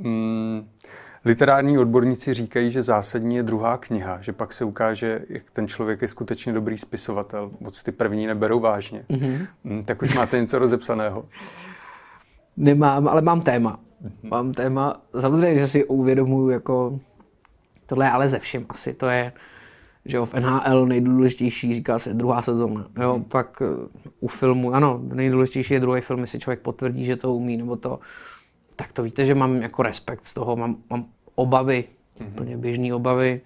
Mm, 0.00 0.68
literární 1.24 1.78
odborníci 1.78 2.34
říkají, 2.34 2.70
že 2.70 2.82
zásadní 2.82 3.36
je 3.36 3.42
druhá 3.42 3.78
kniha, 3.78 4.20
že 4.20 4.32
pak 4.32 4.52
se 4.52 4.64
ukáže, 4.64 5.20
jak 5.28 5.50
ten 5.50 5.68
člověk 5.68 6.02
je 6.02 6.08
skutečně 6.08 6.52
dobrý 6.52 6.78
spisovatel. 6.78 7.50
Moc 7.60 7.82
ty 7.82 7.92
první 7.92 8.26
neberou 8.26 8.60
vážně. 8.60 9.04
Mm-hmm. 9.10 9.46
Mm, 9.64 9.84
tak 9.84 10.02
už 10.02 10.14
máte 10.14 10.40
něco 10.40 10.58
rozepsaného. 10.58 11.26
Nemám, 12.56 13.08
ale 13.08 13.22
mám 13.22 13.40
téma. 13.40 13.80
Mm-hmm. 14.04 14.28
Mám 14.30 14.52
téma, 14.52 15.02
samozřejmě, 15.20 15.60
že 15.60 15.66
si 15.66 15.84
uvědomuju, 15.84 16.48
jako 16.48 17.00
tohle 17.86 18.06
je 18.06 18.10
ale 18.10 18.28
ze 18.28 18.38
všem 18.38 18.66
asi, 18.68 18.94
to 18.94 19.06
je, 19.06 19.32
že 20.04 20.16
jo, 20.16 20.26
v 20.26 20.34
NHL 20.34 20.86
nejdůležitější 20.86 21.74
říká 21.74 21.98
se 21.98 22.14
druhá 22.14 22.42
sezóna, 22.42 22.86
jo, 23.02 23.16
mm-hmm. 23.18 23.24
pak 23.24 23.60
uh, 23.60 23.66
u 24.20 24.28
filmu, 24.28 24.74
ano, 24.74 25.00
nejdůležitější 25.02 25.74
je 25.74 25.80
druhý 25.80 26.00
film, 26.00 26.20
jestli 26.20 26.38
člověk 26.38 26.60
potvrdí, 26.60 27.04
že 27.04 27.16
to 27.16 27.34
umí, 27.34 27.56
nebo 27.56 27.76
to, 27.76 28.00
tak 28.80 28.92
to 28.92 29.02
víte, 29.02 29.24
že 29.24 29.34
mám 29.34 29.62
jako 29.62 29.82
respekt 29.82 30.24
z 30.24 30.34
toho, 30.34 30.56
mám, 30.56 30.76
mám 30.90 31.06
obavy, 31.34 31.84
mm-hmm. 32.20 32.28
úplně 32.28 32.56
běžné 32.56 32.94
obavy, 32.94 33.40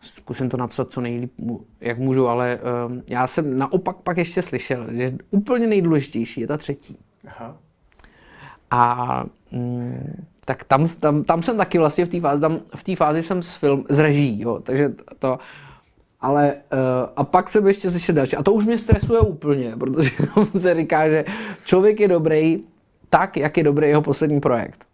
zkusím 0.00 0.48
to 0.48 0.56
napsat 0.56 0.90
co 0.90 1.00
nejlíp, 1.00 1.32
jak 1.80 1.98
můžu, 1.98 2.28
ale 2.28 2.58
um, 2.88 3.02
já 3.08 3.26
jsem 3.26 3.58
naopak 3.58 3.96
pak 3.96 4.16
ještě 4.16 4.42
slyšel, 4.42 4.86
že 4.90 5.12
úplně 5.30 5.66
nejdůležitější 5.66 6.40
je 6.40 6.46
ta 6.46 6.56
třetí. 6.56 6.98
Aha. 7.26 7.56
A 8.70 9.24
mm, 9.52 10.24
tak 10.44 10.64
tam, 10.64 10.86
tam, 11.00 11.24
tam 11.24 11.42
jsem 11.42 11.56
taky 11.56 11.78
vlastně 11.78 12.04
v 12.04 12.08
té 12.08 12.20
fázi, 12.20 12.40
tam, 12.40 12.60
v 12.76 12.84
té 12.84 12.96
fázi 12.96 13.22
jsem 13.22 13.42
s 13.42 13.54
film, 13.54 13.84
s 13.88 13.98
reží, 13.98 14.40
jo, 14.40 14.60
takže 14.62 14.94
to, 15.18 15.38
ale 16.20 16.54
uh, 16.54 17.10
a 17.16 17.24
pak 17.24 17.48
jsem 17.48 17.66
ještě 17.66 17.90
slyšel 17.90 18.14
další. 18.14 18.36
A 18.36 18.42
to 18.42 18.52
už 18.52 18.66
mě 18.66 18.78
stresuje 18.78 19.20
úplně, 19.20 19.76
protože 19.76 20.10
se 20.58 20.74
říká, 20.74 21.08
že 21.08 21.24
člověk 21.64 22.00
je 22.00 22.08
dobrý 22.08 22.64
tak, 23.10 23.36
jak 23.36 23.56
je 23.56 23.64
dobrý 23.64 23.88
jeho 23.88 24.02
poslední 24.02 24.40
projekt. 24.40 24.86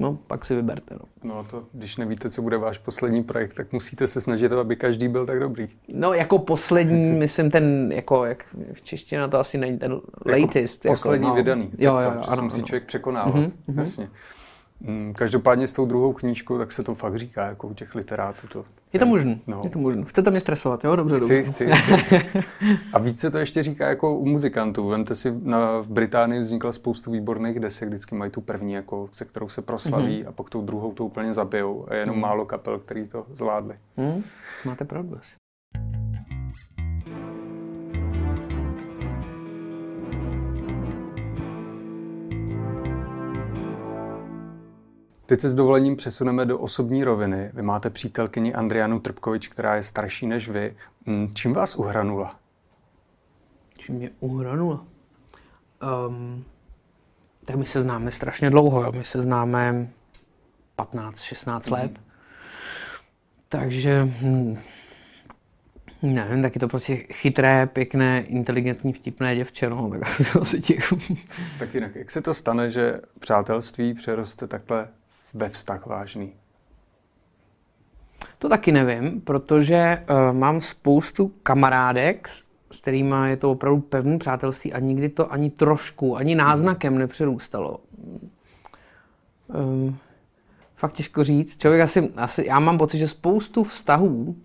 No, 0.00 0.18
pak 0.26 0.44
si 0.44 0.54
vyberte. 0.54 0.94
No. 0.94 1.34
no 1.34 1.44
to, 1.44 1.64
když 1.72 1.96
nevíte, 1.96 2.30
co 2.30 2.42
bude 2.42 2.58
váš 2.58 2.78
poslední 2.78 3.22
projekt, 3.22 3.54
tak 3.54 3.72
musíte 3.72 4.06
se 4.06 4.20
snažit, 4.20 4.52
aby 4.52 4.76
každý 4.76 5.08
byl 5.08 5.26
tak 5.26 5.40
dobrý. 5.40 5.68
No, 5.88 6.14
jako 6.14 6.38
poslední, 6.38 7.12
myslím 7.18 7.50
ten, 7.50 7.92
jako, 7.92 8.24
jak 8.24 8.44
v 8.72 8.82
češtině 8.82 9.28
to 9.28 9.38
asi 9.38 9.58
není 9.58 9.78
ten 9.78 9.92
jako 9.92 10.30
latest. 10.40 10.84
Jako, 10.84 10.92
poslední 10.92 11.28
no. 11.28 11.34
vydaný. 11.34 11.70
Jo, 11.78 11.94
jo, 11.94 12.00
jo, 12.00 12.22
ano, 12.28 12.42
musí 12.42 12.58
ano. 12.58 12.66
člověk 12.66 12.84
překonávat, 12.84 13.34
mm-hmm, 13.34 13.78
jasně. 13.78 14.10
Mm, 14.80 15.12
každopádně 15.16 15.66
s 15.66 15.72
tou 15.72 15.86
druhou 15.86 16.12
knížkou, 16.12 16.58
tak 16.58 16.72
se 16.72 16.82
to 16.82 16.94
fakt 16.94 17.16
říká, 17.16 17.46
jako 17.46 17.68
u 17.68 17.74
těch 17.74 17.94
literátů. 17.94 18.48
To 18.48 18.64
je 18.92 19.00
to 19.00 19.06
možné, 19.06 19.38
no. 19.46 19.60
je 19.64 19.70
to 19.70 19.78
možné. 19.78 20.04
Chcete 20.04 20.30
mě 20.30 20.40
stresovat, 20.40 20.84
jo? 20.84 20.96
Dobře, 20.96 21.18
chci, 21.18 21.34
dobře. 21.34 21.52
Chci, 21.52 21.68
chci. 21.68 22.20
A 22.92 22.98
víc 22.98 23.20
se 23.20 23.30
to 23.30 23.38
ještě 23.38 23.62
říká 23.62 23.88
jako 23.88 24.18
u 24.18 24.26
muzikantů. 24.26 24.88
Vemte 24.88 25.14
si, 25.14 25.34
na, 25.42 25.78
v 25.78 25.90
Británii 25.90 26.40
vznikla 26.40 26.72
spoustu 26.72 27.10
výborných 27.10 27.60
desek, 27.60 27.88
vždycky 27.88 28.14
mají 28.14 28.30
tu 28.30 28.40
první, 28.40 28.72
jako, 28.72 29.08
se 29.12 29.24
kterou 29.24 29.48
se 29.48 29.62
proslaví 29.62 30.22
mm-hmm. 30.22 30.28
a 30.28 30.32
pak 30.32 30.50
tou 30.50 30.62
druhou 30.62 30.92
to 30.92 31.04
úplně 31.04 31.34
zabijou. 31.34 31.86
A 31.88 31.94
je 31.94 32.00
jenom 32.00 32.16
mm. 32.16 32.22
málo 32.22 32.46
kapel, 32.46 32.78
který 32.78 33.08
to 33.08 33.26
zvládli. 33.34 33.74
Mm. 33.96 34.22
Máte 34.64 34.84
pravdu 34.84 35.16
asi. 35.20 35.41
Teď 45.32 45.40
se 45.40 45.48
s 45.48 45.54
dovolením 45.54 45.96
přesuneme 45.96 46.46
do 46.46 46.58
osobní 46.58 47.04
roviny. 47.04 47.50
Vy 47.54 47.62
máte 47.62 47.90
přítelkyni 47.90 48.54
Andrianu 48.54 49.00
Trpkovič, 49.00 49.48
která 49.48 49.76
je 49.76 49.82
starší 49.82 50.26
než 50.26 50.48
vy. 50.48 50.76
Hmm, 51.06 51.28
čím 51.34 51.52
vás 51.52 51.74
uhranula? 51.74 52.36
Čím 53.78 53.94
mě 53.94 54.10
uhranula? 54.20 54.84
Um, 56.08 56.44
tak 57.44 57.56
my 57.56 57.66
se 57.66 57.82
známe 57.82 58.10
strašně 58.10 58.50
dlouho. 58.50 58.82
Jo. 58.82 58.92
My 58.92 59.04
se 59.04 59.20
známe 59.20 59.88
15-16 60.78 61.60
mm. 61.66 61.72
let. 61.72 62.00
Takže 63.48 64.04
hm, 64.04 64.58
nevím, 66.02 66.42
tak 66.42 66.54
je 66.54 66.60
to 66.60 66.68
prostě 66.68 66.96
chytré, 66.96 67.66
pěkné, 67.66 68.22
inteligentní, 68.22 68.92
vtipné 68.92 69.36
děvče, 69.36 69.70
no, 69.70 69.90
tak 69.90 70.00
těch. 70.62 70.92
tak 71.58 71.74
jinak, 71.74 71.96
jak 71.96 72.10
se 72.10 72.20
to 72.20 72.34
stane, 72.34 72.70
že 72.70 73.00
přátelství 73.20 73.94
přeroste 73.94 74.46
takhle 74.46 74.88
ve 75.34 75.48
vztah 75.48 75.86
vážný? 75.86 76.32
To 78.38 78.48
taky 78.48 78.72
nevím, 78.72 79.20
protože 79.20 80.04
uh, 80.10 80.38
mám 80.38 80.60
spoustu 80.60 81.32
kamarádek, 81.42 82.28
s 82.70 82.80
kterými 82.80 83.16
je 83.26 83.36
to 83.36 83.50
opravdu 83.50 83.80
pevné 83.80 84.18
přátelství 84.18 84.72
a 84.72 84.78
nikdy 84.78 85.08
to 85.08 85.32
ani 85.32 85.50
trošku, 85.50 86.16
ani 86.16 86.34
náznakem 86.34 86.98
nepřerůstalo. 86.98 87.80
Um, 89.46 89.98
fakt 90.74 90.92
těžko 90.92 91.24
říct. 91.24 91.58
Člověk 91.58 91.82
asi, 91.82 92.10
asi, 92.16 92.46
já 92.46 92.60
mám 92.60 92.78
pocit, 92.78 92.98
že 92.98 93.08
spoustu 93.08 93.64
vztahů 93.64 94.36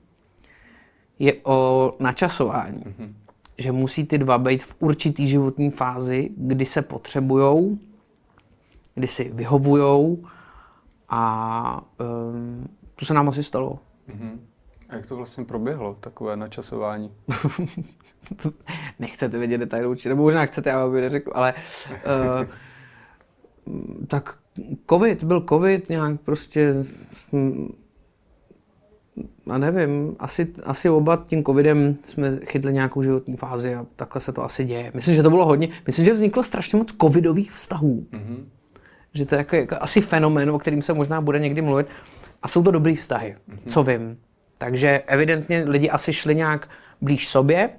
je 1.20 1.34
o 1.44 1.94
načasování. 2.00 2.84
Mm-hmm. 2.84 3.14
Že 3.58 3.72
musí 3.72 4.06
ty 4.06 4.18
dva 4.18 4.38
být 4.38 4.64
v 4.64 4.76
určitý 4.80 5.28
životní 5.28 5.72
fázi, 5.72 6.30
kdy 6.38 6.66
se 6.66 6.82
potřebujou, 6.82 7.78
kdy 8.96 9.08
si 9.08 9.32
vyhovujou 9.34 10.26
a 11.10 11.84
um, 12.00 12.68
to 12.96 13.06
se 13.06 13.14
nám 13.14 13.30
asi 13.30 13.44
stalo. 13.44 13.80
Mm-hmm. 14.10 14.40
A 14.90 14.96
jak 14.96 15.06
to 15.06 15.16
vlastně 15.16 15.46
proběhlo, 15.46 15.98
takové 16.00 16.36
načasování? 16.36 17.12
Nechcete 19.00 19.38
vědět 19.38 19.58
detaily 19.58 19.88
určitě, 19.88 20.10
nebo 20.10 20.24
možná 20.24 20.46
chcete, 20.46 20.70
já 20.70 20.90
bych 20.90 21.02
neřekl, 21.02 21.32
ale 21.36 21.54
uh, 21.88 22.48
tak 24.08 24.38
covid, 24.90 25.24
byl 25.24 25.46
covid, 25.50 25.90
nějak 25.90 26.22
prostě 26.22 26.74
a 29.50 29.58
nevím, 29.58 30.16
asi, 30.20 30.54
asi 30.64 30.90
oba 30.90 31.24
tím 31.28 31.44
covidem 31.44 31.98
jsme 32.08 32.40
chytli 32.46 32.74
nějakou 32.74 33.04
životní 33.04 33.38
fázi 33.38 33.76
a 33.76 33.86
takhle 33.96 34.22
se 34.22 34.32
to 34.32 34.44
asi 34.44 34.66
děje. 34.66 34.92
Myslím, 34.96 35.16
že 35.16 35.24
to 35.24 35.30
bylo 35.30 35.46
hodně, 35.46 35.70
myslím, 35.88 36.06
že 36.06 36.14
vzniklo 36.14 36.44
strašně 36.44 36.78
moc 36.78 36.96
covidových 37.02 37.52
vztahů. 37.52 38.06
Mm-hmm. 38.12 38.44
Že 39.18 39.26
to 39.26 39.36
je 39.36 39.38
jako, 39.38 39.56
jako 39.56 39.76
asi 39.80 40.02
fenomén, 40.02 40.52
o 40.52 40.60
kterým 40.60 40.82
se 40.82 40.94
možná 40.94 41.22
bude 41.22 41.40
někdy 41.40 41.62
mluvit. 41.62 41.88
A 42.44 42.48
jsou 42.48 42.64
to 42.64 42.72
dobrý 42.72 42.96
vztahy, 42.96 43.36
mm-hmm. 43.50 43.70
co 43.70 43.84
vím. 43.84 44.18
Takže 44.58 45.04
evidentně 45.08 45.64
lidi 45.68 45.90
asi 45.90 46.14
šli 46.14 46.36
nějak 46.36 46.70
blíž 47.02 47.28
sobě, 47.30 47.70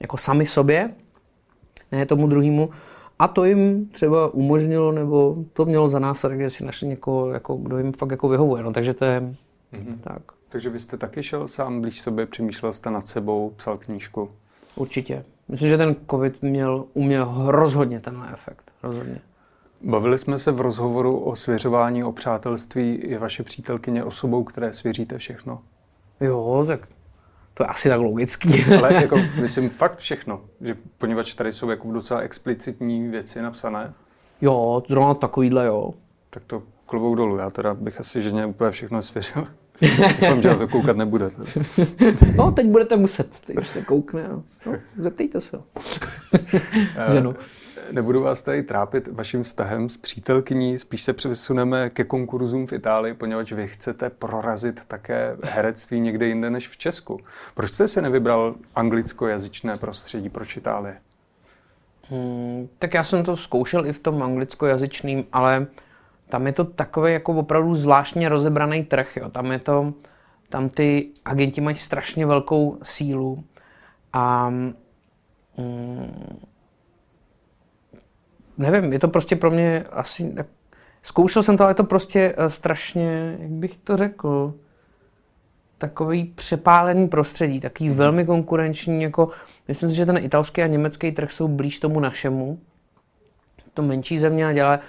jako 0.00 0.16
sami 0.16 0.46
sobě, 0.46 0.90
ne 1.92 2.06
tomu 2.06 2.26
druhému. 2.26 2.70
A 3.18 3.28
to 3.28 3.44
jim 3.44 3.86
třeba 3.86 4.34
umožnilo, 4.34 4.92
nebo 4.92 5.36
to 5.52 5.64
mělo 5.64 5.88
za 5.88 5.98
následek, 5.98 6.40
že 6.40 6.50
si 6.50 6.64
našli 6.64 6.88
někoho, 6.88 7.30
jako, 7.30 7.54
kdo 7.54 7.78
jim 7.78 7.92
fakt 7.92 8.10
jako 8.10 8.28
vyhovuje. 8.28 8.62
No, 8.62 8.72
takže 8.72 8.94
to 8.94 9.04
je 9.04 9.20
mm-hmm. 9.20 9.98
tak. 10.00 10.22
Takže 10.48 10.70
vy 10.70 10.78
jste 10.80 10.96
taky 10.96 11.22
šel 11.22 11.48
sám 11.48 11.80
blíž 11.80 12.00
sobě, 12.00 12.26
přemýšlel 12.26 12.72
jste 12.72 12.90
nad 12.90 13.08
sebou, 13.08 13.52
psal 13.56 13.76
knížku? 13.76 14.28
Určitě. 14.76 15.24
Myslím, 15.48 15.68
že 15.68 15.76
ten 15.76 15.96
covid 16.10 16.42
měl 16.42 16.84
u 16.94 17.02
mě 17.02 17.18
rozhodně 17.46 18.00
tenhle 18.00 18.32
efekt. 18.32 18.70
Rozhodně. 18.82 19.20
Bavili 19.80 20.18
jsme 20.18 20.38
se 20.38 20.52
v 20.52 20.60
rozhovoru 20.60 21.18
o 21.18 21.36
svěřování, 21.36 22.04
o 22.04 22.12
přátelství. 22.12 23.00
Je 23.04 23.18
vaše 23.18 23.42
přítelkyně 23.42 24.04
osobou, 24.04 24.44
které 24.44 24.72
svěříte 24.72 25.18
všechno? 25.18 25.62
Jo, 26.20 26.64
tak 26.66 26.80
to 27.54 27.62
je 27.62 27.66
asi 27.66 27.88
tak 27.88 28.00
logický. 28.00 28.64
Ale 28.78 28.94
jako, 28.94 29.16
myslím 29.40 29.70
fakt 29.70 29.98
všechno, 29.98 30.40
že 30.60 30.76
poněvadž 30.98 31.34
tady 31.34 31.52
jsou 31.52 31.70
jako 31.70 31.92
docela 31.92 32.20
explicitní 32.20 33.08
věci 33.08 33.42
napsané. 33.42 33.92
Jo, 34.40 34.82
zrovna 34.88 35.14
takovýhle, 35.14 35.66
jo. 35.66 35.94
Tak 36.30 36.44
to 36.44 36.62
klobouk 36.86 37.16
dolů. 37.16 37.36
Já 37.36 37.50
teda 37.50 37.74
bych 37.74 38.00
asi 38.00 38.22
ženě 38.22 38.46
úplně 38.46 38.70
všechno 38.70 39.02
svěřil. 39.02 39.46
Doufám, 40.20 40.42
že 40.42 40.48
na 40.48 40.56
to 40.56 40.68
koukat 40.68 40.96
nebude. 40.96 41.30
no, 42.36 42.52
teď 42.52 42.66
budete 42.66 42.96
muset. 42.96 43.40
Teď 43.40 43.66
se 43.66 43.82
koukne. 43.82 44.28
No, 44.28 44.42
zeptejte 44.98 45.40
se. 45.40 45.60
Ženu. 47.12 47.34
Nebudu 47.92 48.22
vás 48.22 48.42
tady 48.42 48.62
trápit 48.62 49.08
vaším 49.12 49.42
vztahem 49.42 49.88
s 49.88 49.96
přítelkyní, 49.96 50.78
spíš 50.78 51.02
se 51.02 51.12
přesuneme 51.12 51.90
ke 51.90 52.04
konkurzům 52.04 52.66
v 52.66 52.72
Itálii, 52.72 53.14
poněvadž 53.14 53.52
vy 53.52 53.68
chcete 53.68 54.10
prorazit 54.10 54.84
také 54.84 55.36
herectví 55.42 56.00
někde 56.00 56.26
jinde 56.26 56.50
než 56.50 56.68
v 56.68 56.76
Česku. 56.76 57.20
Proč 57.54 57.72
jste 57.72 57.88
se 57.88 58.02
nevybral 58.02 58.54
anglickojazyčné 58.74 59.76
prostředí, 59.76 60.28
proč 60.28 60.56
Itálie? 60.56 60.96
Hmm, 62.10 62.68
tak 62.78 62.94
já 62.94 63.04
jsem 63.04 63.24
to 63.24 63.36
zkoušel 63.36 63.86
i 63.86 63.92
v 63.92 63.98
tom 63.98 64.22
anglickojazyčným, 64.22 65.24
ale 65.32 65.66
tam 66.30 66.46
je 66.46 66.52
to 66.52 66.64
takový 66.64 67.12
jako 67.12 67.32
opravdu 67.32 67.74
zvláštně 67.74 68.28
rozebraný 68.28 68.84
trh. 68.84 69.16
Jo. 69.16 69.28
Tam 69.28 69.52
je 69.52 69.58
to, 69.58 69.94
tam 70.48 70.68
ty 70.68 71.08
agenti 71.24 71.60
mají 71.60 71.76
strašně 71.76 72.26
velkou 72.26 72.78
sílu 72.82 73.44
a 74.12 74.50
mm, 74.50 76.40
nevím, 78.58 78.92
je 78.92 78.98
to 78.98 79.08
prostě 79.08 79.36
pro 79.36 79.50
mě 79.50 79.84
asi, 79.90 80.32
tak, 80.32 80.46
zkoušel 81.02 81.42
jsem 81.42 81.56
to, 81.56 81.62
ale 81.62 81.70
je 81.70 81.74
to 81.74 81.84
prostě 81.84 82.34
uh, 82.38 82.44
strašně, 82.44 83.36
jak 83.40 83.50
bych 83.50 83.76
to 83.76 83.96
řekl, 83.96 84.54
takový 85.78 86.24
přepálený 86.24 87.08
prostředí, 87.08 87.60
takový 87.60 87.90
mm-hmm. 87.90 87.94
velmi 87.94 88.26
konkurenční, 88.26 89.02
jako 89.02 89.28
myslím 89.68 89.90
si, 89.90 89.96
že 89.96 90.06
ten 90.06 90.16
italský 90.16 90.62
a 90.62 90.66
německý 90.66 91.12
trh 91.12 91.32
jsou 91.32 91.48
blíž 91.48 91.78
tomu 91.78 92.00
našemu, 92.00 92.58
to 93.74 93.82
menší 93.82 94.18
země 94.18 94.46
a 94.46 94.52
dělá, 94.52 94.80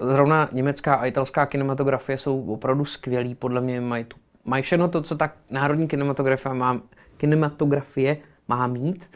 zrovna 0.00 0.48
německá 0.52 0.94
a 0.94 1.06
italská 1.06 1.46
kinematografie 1.46 2.18
jsou 2.18 2.42
opravdu 2.42 2.84
skvělí, 2.84 3.34
podle 3.34 3.60
mě 3.60 3.80
mají, 3.80 4.04
tu, 4.04 4.16
mají 4.44 4.62
všechno 4.62 4.88
to, 4.88 5.02
co 5.02 5.16
tak 5.16 5.34
národní 5.50 5.88
kinematografie 5.88 6.54
má, 6.54 6.80
kinematografie 7.16 8.16
má 8.48 8.66
mít, 8.66 9.10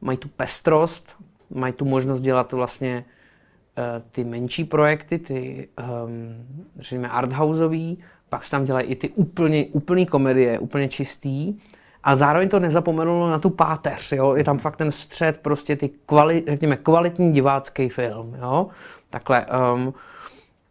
mají 0.00 0.18
tu 0.18 0.28
pestrost, 0.28 1.16
mají 1.50 1.72
tu 1.72 1.84
možnost 1.84 2.20
dělat 2.20 2.52
vlastně 2.52 3.04
uh, 3.78 3.84
ty 4.10 4.24
menší 4.24 4.64
projekty, 4.64 5.18
ty, 5.18 5.68
um, 6.04 6.46
řekněme, 6.78 7.08
arthouseový, 7.08 7.98
pak 8.28 8.44
se 8.44 8.50
tam 8.50 8.64
dělají 8.64 8.86
i 8.86 8.96
ty 8.96 9.08
úplně, 9.08 9.66
úplný 9.66 10.06
komedie, 10.06 10.58
úplně 10.58 10.88
čistý, 10.88 11.54
a 12.08 12.16
zároveň 12.16 12.48
to 12.48 12.60
nezapomenulo 12.60 13.30
na 13.30 13.38
tu 13.38 13.50
páteř, 13.50 14.12
jo? 14.12 14.34
je 14.34 14.44
tam 14.44 14.58
fakt 14.58 14.76
ten 14.76 14.90
střed, 14.90 15.38
prostě 15.38 15.76
ty 15.76 15.90
kvali, 16.06 16.44
řekněme, 16.48 16.76
kvalitní 16.76 17.32
divácký 17.32 17.88
film, 17.88 18.36
jo? 18.40 18.66
takhle, 19.10 19.46
um, 19.74 19.94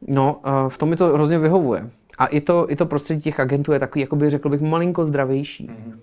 no, 0.08 0.42
uh, 0.46 0.70
v 0.70 0.78
tom 0.78 0.90
mi 0.90 0.96
to 0.96 1.08
hrozně 1.08 1.40
vyhovuje. 1.40 1.90
A 2.18 2.26
i 2.26 2.42
to, 2.42 2.72
i 2.72 2.76
to 2.76 2.86
prostředí 2.86 3.22
těch 3.22 3.40
agentů 3.40 3.72
je 3.72 3.80
takový, 3.80 4.02
jakoby 4.02 4.30
řekl 4.30 4.50
bych, 4.50 4.62
malinko 4.62 5.06
zdravější. 5.06 5.68
Mm-hmm. 5.68 6.00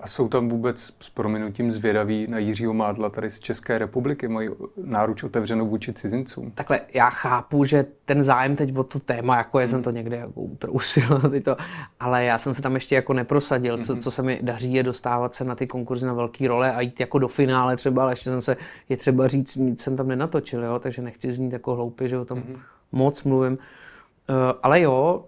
A 0.00 0.06
jsou 0.06 0.28
tam 0.28 0.48
vůbec 0.48 0.94
s 1.00 1.10
prominutím 1.10 1.72
zvědaví 1.72 2.26
na 2.30 2.38
Jiřího 2.38 2.74
Mádla 2.74 3.08
tady 3.08 3.30
z 3.30 3.38
České 3.38 3.78
republiky, 3.78 4.28
mají 4.28 4.48
náruč 4.84 5.22
otevřenou 5.22 5.68
vůči 5.68 5.92
cizincům? 5.92 6.50
Takhle, 6.50 6.80
já 6.94 7.10
chápu, 7.10 7.64
že 7.64 7.86
ten 8.04 8.24
zájem 8.24 8.56
teď 8.56 8.76
o 8.76 8.84
to 8.84 9.00
téma, 9.00 9.36
jako 9.36 9.58
je, 9.58 9.66
hmm. 9.66 9.70
jsem 9.70 9.82
to 9.82 9.90
někde 9.90 10.16
jako 10.16 10.40
utrousil, 10.40 11.20
to, 11.44 11.56
ale 12.00 12.24
já 12.24 12.38
jsem 12.38 12.54
se 12.54 12.62
tam 12.62 12.74
ještě 12.74 12.94
jako 12.94 13.12
neprosadil. 13.12 13.78
Co, 13.84 13.92
hmm. 13.92 14.02
co 14.02 14.10
se 14.10 14.22
mi 14.22 14.38
daří, 14.42 14.72
je 14.72 14.82
dostávat 14.82 15.34
se 15.34 15.44
na 15.44 15.54
ty 15.54 15.66
konkurzy 15.66 16.06
na 16.06 16.12
velké 16.12 16.48
role 16.48 16.72
a 16.72 16.80
jít 16.80 17.00
jako 17.00 17.18
do 17.18 17.28
finále 17.28 17.76
třeba, 17.76 18.02
ale 18.02 18.12
ještě 18.12 18.30
jsem 18.30 18.42
se, 18.42 18.56
je 18.88 18.96
třeba 18.96 19.28
říct, 19.28 19.56
nic 19.56 19.82
jsem 19.82 19.96
tam 19.96 20.08
nenatočil, 20.08 20.64
jo, 20.64 20.78
takže 20.78 21.02
nechci 21.02 21.32
znít 21.32 21.52
jako 21.52 21.74
hloupě, 21.74 22.08
že 22.08 22.18
o 22.18 22.24
tom 22.24 22.38
hmm. 22.38 22.56
moc 22.92 23.22
mluvím. 23.22 23.52
Uh, 23.52 24.36
ale 24.62 24.80
jo, 24.80 25.24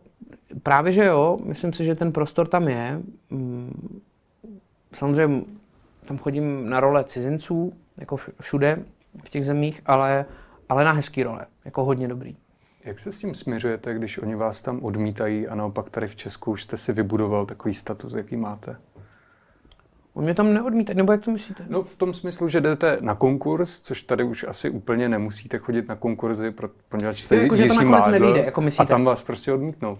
právě 0.63 0.93
že 0.93 1.05
jo, 1.05 1.39
myslím 1.45 1.73
si, 1.73 1.85
že 1.85 1.95
ten 1.95 2.13
prostor 2.13 2.49
tam 2.49 2.69
je. 2.69 3.03
Mm, 3.31 4.01
samozřejmě 4.93 5.45
tam 6.07 6.19
chodím 6.19 6.71
na 6.71 6.81
role 6.81 7.05
cizinců, 7.05 7.73
jako 7.97 8.17
všude 8.41 8.83
v 9.25 9.29
těch 9.29 9.45
zemích, 9.45 9.81
ale, 9.87 10.25
ale 10.69 10.85
na 10.85 10.93
hezký 10.93 11.23
role, 11.23 11.47
jako 11.65 11.85
hodně 11.85 12.09
dobrý. 12.09 12.37
Jak 12.85 12.99
se 12.99 13.13
s 13.13 13.19
tím 13.19 13.35
směřujete, 13.35 13.95
když 13.95 14.19
oni 14.19 14.35
vás 14.35 14.63
tam 14.63 14.85
odmítají 14.85 15.49
a 15.49 15.55
naopak 15.55 15.91
tady 15.91 16.09
v 16.09 16.17
Česku 16.17 16.51
už 16.51 16.63
jste 16.63 16.77
si 16.77 16.93
vybudoval 16.93 17.47
takový 17.47 17.75
status, 17.75 18.15
jaký 18.15 18.37
máte? 18.37 18.77
On 20.15 20.25
mě 20.25 20.35
tam 20.35 20.55
neodmítají, 20.55 20.97
nebo 20.97 21.13
jak 21.13 21.25
to 21.25 21.31
myslíte? 21.31 21.65
No 21.69 21.83
v 21.83 21.97
tom 21.97 22.15
smyslu, 22.15 22.49
že 22.49 22.61
jdete 22.61 22.99
na 23.01 23.15
konkurs, 23.15 23.81
což 23.81 24.03
tady 24.03 24.25
už 24.25 24.45
asi 24.49 24.71
úplně 24.71 25.09
nemusíte 25.09 25.59
chodit 25.59 25.89
na 25.89 25.97
konkurzy, 25.97 26.55
poněvadž 26.89 27.21
jste 27.21 27.37
jako, 27.37 27.55
Jiří 27.55 27.85
Mádl, 27.85 28.11
nevíde, 28.11 28.45
jako 28.45 28.61
myslíte. 28.61 28.83
a 28.83 28.87
tam 28.87 29.05
vás 29.05 29.23
prostě 29.23 29.53
odmítnou. 29.53 29.99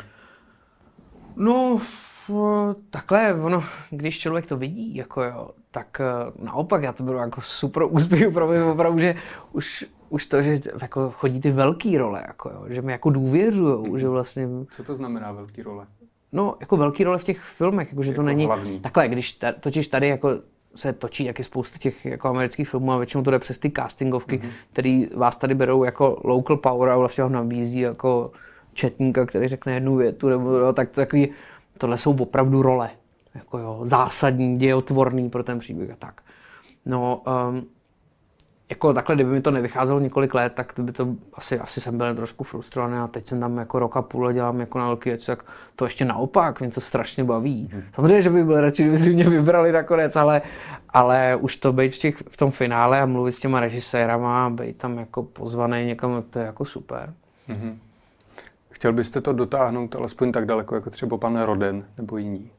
No, 1.37 1.81
takhle, 2.91 3.35
ono, 3.35 3.65
když 3.91 4.19
člověk 4.19 4.47
to 4.47 4.57
vidí, 4.57 4.97
jako 4.97 5.23
jo, 5.23 5.51
tak 5.71 6.01
eh, 6.01 6.45
naopak 6.45 6.83
já 6.83 6.93
to 6.93 7.03
beru 7.03 7.19
jako 7.19 7.41
super 7.41 7.83
úspěch 7.91 8.33
pro 8.33 8.49
mě 8.49 8.65
opravdu, 8.65 8.99
že 8.99 9.15
už, 9.53 9.87
už 10.09 10.27
to, 10.27 10.43
že 10.43 10.61
jako 10.83 11.11
chodí 11.11 11.41
ty 11.41 11.51
velké 11.51 11.99
role, 11.99 12.25
jako 12.27 12.51
jo, 12.51 12.65
že 12.69 12.83
mi 12.83 12.93
jako 12.93 13.11
důvěřujou, 13.11 13.97
že 13.97 14.09
vlastně... 14.09 14.49
Co 14.71 14.85
to 14.85 14.95
znamená 14.95 15.33
velký 15.33 15.63
role? 15.63 15.87
No, 16.33 16.57
jako 16.61 16.77
velký 16.77 17.05
role 17.05 17.19
v 17.19 17.25
těch 17.25 17.41
filmech, 17.41 17.89
jako, 17.89 18.03
že 18.03 18.11
jako 18.11 18.23
to 18.23 18.27
není... 18.27 18.47
Hlavní. 18.47 18.81
Takhle, 18.81 19.09
když 19.09 19.33
ta, 19.33 19.53
totiž 19.53 19.89
tady 19.89 20.09
jako 20.09 20.31
se 20.75 20.93
točí 20.93 21.27
taky 21.27 21.45
spoustu 21.45 21.79
těch 21.79 22.07
jako 22.07 22.29
amerických 22.29 22.69
filmů 22.69 22.93
a 22.93 22.97
většinou 22.97 23.25
to 23.25 23.31
jde 23.31 23.39
přes 23.39 23.59
ty 23.59 23.71
castingovky, 23.71 24.39
mm-hmm. 24.39 24.51
který 24.73 25.09
vás 25.17 25.37
tady 25.37 25.55
berou 25.55 25.85
jako 25.85 26.21
local 26.25 26.57
power 26.57 26.89
a 26.89 26.97
vlastně 26.97 27.23
vám 27.23 27.33
nabízí 27.33 27.81
jako 27.81 28.33
četníka, 28.75 29.27
který 29.27 29.49
řekne 29.49 29.75
jednu 29.75 29.97
větu, 29.97 30.29
nebo 30.29 30.51
jo, 30.51 30.73
tak 30.73 30.91
to 30.91 30.95
takový, 30.95 31.33
tohle 31.81 31.99
jsou 31.99 32.17
opravdu 32.23 32.63
role, 32.63 32.91
jako 33.35 33.59
jo, 33.59 33.81
zásadní, 33.83 34.59
dějotvorný 34.59 35.31
pro 35.31 35.43
ten 35.43 35.59
příběh 35.59 35.91
a 35.91 35.97
tak. 35.99 36.21
No, 36.87 37.23
um, 37.49 37.67
jako 38.71 38.95
takhle, 38.95 39.15
kdyby 39.15 39.31
mi 39.31 39.41
to 39.41 39.51
nevycházelo 39.51 40.01
několik 40.01 40.35
let, 40.35 40.53
tak 40.57 40.73
by 40.79 40.93
to 40.93 41.09
asi, 41.35 41.59
asi 41.59 41.81
jsem 41.81 41.99
byl 41.99 42.15
trošku 42.15 42.45
frustrovaný 42.45 42.97
a 42.97 43.07
teď 43.07 43.27
jsem 43.27 43.41
tam 43.41 43.59
jako 43.59 43.79
rok 43.79 43.97
a 43.97 44.03
půl 44.03 44.29
a 44.29 44.33
dělám 44.33 44.61
jako 44.61 44.79
na 44.79 44.87
velký 44.87 45.11
věci, 45.11 45.27
tak 45.27 45.45
to 45.77 45.85
ještě 45.85 46.05
naopak, 46.05 46.61
mě 46.61 46.71
to 46.71 46.81
strašně 46.81 47.25
baví. 47.25 47.71
Hmm. 47.73 47.83
Samozřejmě, 47.95 48.23
že 48.23 48.31
by 48.31 48.45
byl 48.45 48.61
radši, 48.61 48.83
kdyby 48.83 48.99
si 48.99 49.13
mě 49.13 49.29
vybrali 49.29 49.73
nakonec, 49.73 50.17
ale, 50.17 50.43
ale 50.89 51.37
už 51.37 51.57
to 51.57 51.73
být 51.73 51.95
v, 51.95 51.99
těch, 51.99 52.17
v 52.29 52.37
tom 52.37 52.51
finále 52.51 53.01
a 53.01 53.07
mluvit 53.07 53.33
s 53.33 53.39
těma 53.39 53.61
režisérama 53.61 54.51
být 54.51 54.77
tam 54.77 54.99
jako 54.99 55.23
pozvaný 55.23 55.85
někam, 55.85 56.23
to 56.31 56.39
je 56.39 56.45
jako 56.45 56.65
super. 56.65 57.15
Hmm. 57.49 57.79
Chtěl 58.81 58.93
byste 58.93 59.21
to 59.21 59.33
dotáhnout 59.33 59.97
alespoň 59.97 60.33
tak 60.33 60.47
daleko, 60.47 60.75
jako 60.75 60.91
třeba 60.91 61.17
pan 61.17 61.43
Roden 61.43 61.85
nebo 61.97 62.17
jiní? 62.17 62.51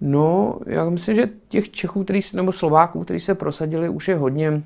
No, 0.00 0.58
já 0.66 0.90
myslím, 0.90 1.16
že 1.16 1.28
těch 1.48 1.70
Čechů, 1.70 2.04
který, 2.04 2.20
nebo 2.34 2.52
Slováků, 2.52 3.04
kteří 3.04 3.20
se 3.20 3.34
prosadili, 3.34 3.88
už 3.88 4.08
je 4.08 4.16
hodně. 4.16 4.50
Uh, 4.50 4.62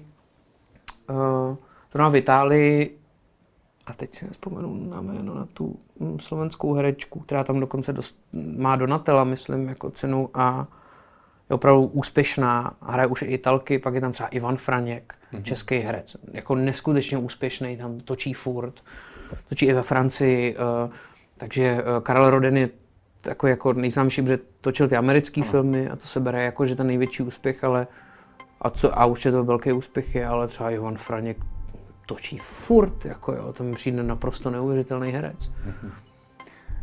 to 1.93 1.99
na 1.99 2.09
v 2.09 2.17
Itálii, 2.17 2.99
a 3.87 3.95
teď 3.95 4.15
si 4.15 4.27
nespomenu 4.27 4.91
na 4.91 5.01
jméno, 5.01 5.35
na 5.35 5.47
tu 5.53 5.77
hm, 6.01 6.19
slovenskou 6.21 6.75
herečku, 6.75 7.21
která 7.21 7.45
tam 7.45 7.61
dokonce 7.61 7.93
dost, 7.93 8.19
má 8.57 8.77
Donatella, 8.77 9.25
myslím, 9.25 9.69
jako 9.69 9.91
cenu 9.91 10.31
a 10.35 10.67
je 11.51 11.55
opravdu 11.55 11.87
úspěšná, 11.87 12.77
hraje 12.83 13.07
už 13.07 13.23
i 13.23 13.27
Italky, 13.27 13.79
pak 13.79 13.95
je 13.95 14.01
tam 14.01 14.13
třeba 14.13 14.29
Ivan 14.29 14.57
Franěk, 14.57 15.15
mm-hmm. 15.33 15.43
český 15.43 15.79
herec, 15.79 16.17
jako 16.33 16.55
neskutečně 16.55 17.19
úspěšný, 17.19 17.77
tam 17.77 18.01
točí 18.01 18.33
furt. 18.33 18.75
Uh, 18.81 19.16
točí 19.49 19.67
i 19.67 19.73
ve 19.73 19.83
Francii, 19.83 20.57
eh, 20.57 20.91
takže 21.37 21.65
eh, 21.65 21.83
Karel 22.03 22.31
Roden 22.31 22.57
je 22.57 22.69
takový 23.21 23.51
jako 23.51 23.73
nejznámější, 23.73 24.23
protože 24.23 24.39
točil 24.61 24.89
ty 24.89 24.97
americké 24.97 25.43
filmy 25.43 25.89
a 25.89 25.97
to 25.97 26.07
se 26.07 26.21
bere 26.21 26.45
jako, 26.45 26.67
že 26.67 26.77
ten 26.77 26.87
největší 26.87 27.23
úspěch, 27.23 27.65
ale 27.65 27.87
a, 28.61 28.71
co, 28.71 28.99
a 28.99 29.05
určitě 29.05 29.31
to 29.31 29.45
velký 29.45 29.73
úspěch 29.73 30.15
je, 30.15 30.27
ale 30.27 30.49
třeba 30.49 30.71
Ivan 30.71 30.97
Franěk 30.97 31.37
točí 32.07 32.39
furt, 32.39 33.05
jako 33.05 33.33
jo, 33.33 33.53
to 33.53 33.65
mi 33.65 33.75
přijde 33.75 34.03
naprosto 34.03 34.51
neuvěřitelný 34.51 35.11
herec. 35.11 35.51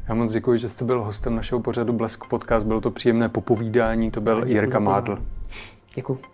Já 0.08 0.16
moc 0.16 0.32
děkuji, 0.32 0.58
že 0.58 0.70
jste 0.70 0.86
byl 0.86 1.04
hostem 1.04 1.36
našeho 1.36 1.62
pořadu 1.62 1.94
Blesk 1.94 2.26
Podcast. 2.26 2.66
Bylo 2.66 2.82
to 2.82 2.92
příjemné 2.92 3.30
popovídání, 3.30 4.12
to 4.12 4.22
byl 4.22 4.44
Jirka 4.48 4.80
Mádl. 4.80 5.20
Děkuji. 5.96 6.33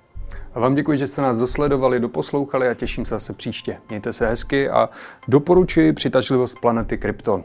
A 0.54 0.60
vám 0.60 0.76
děkuji, 0.76 0.98
že 0.98 1.08
jste 1.08 1.22
nás 1.22 1.38
dosledovali, 1.38 2.00
doposlouchali 2.00 2.68
a 2.68 2.74
těším 2.74 3.06
se 3.06 3.16
zase 3.16 3.34
příště. 3.34 3.78
Mějte 3.90 4.14
se 4.14 4.28
hezky 4.28 4.70
a 4.70 4.90
doporučuji 5.28 5.94
přitažlivost 5.94 6.60
planety 6.60 6.98
Krypton. 6.98 7.44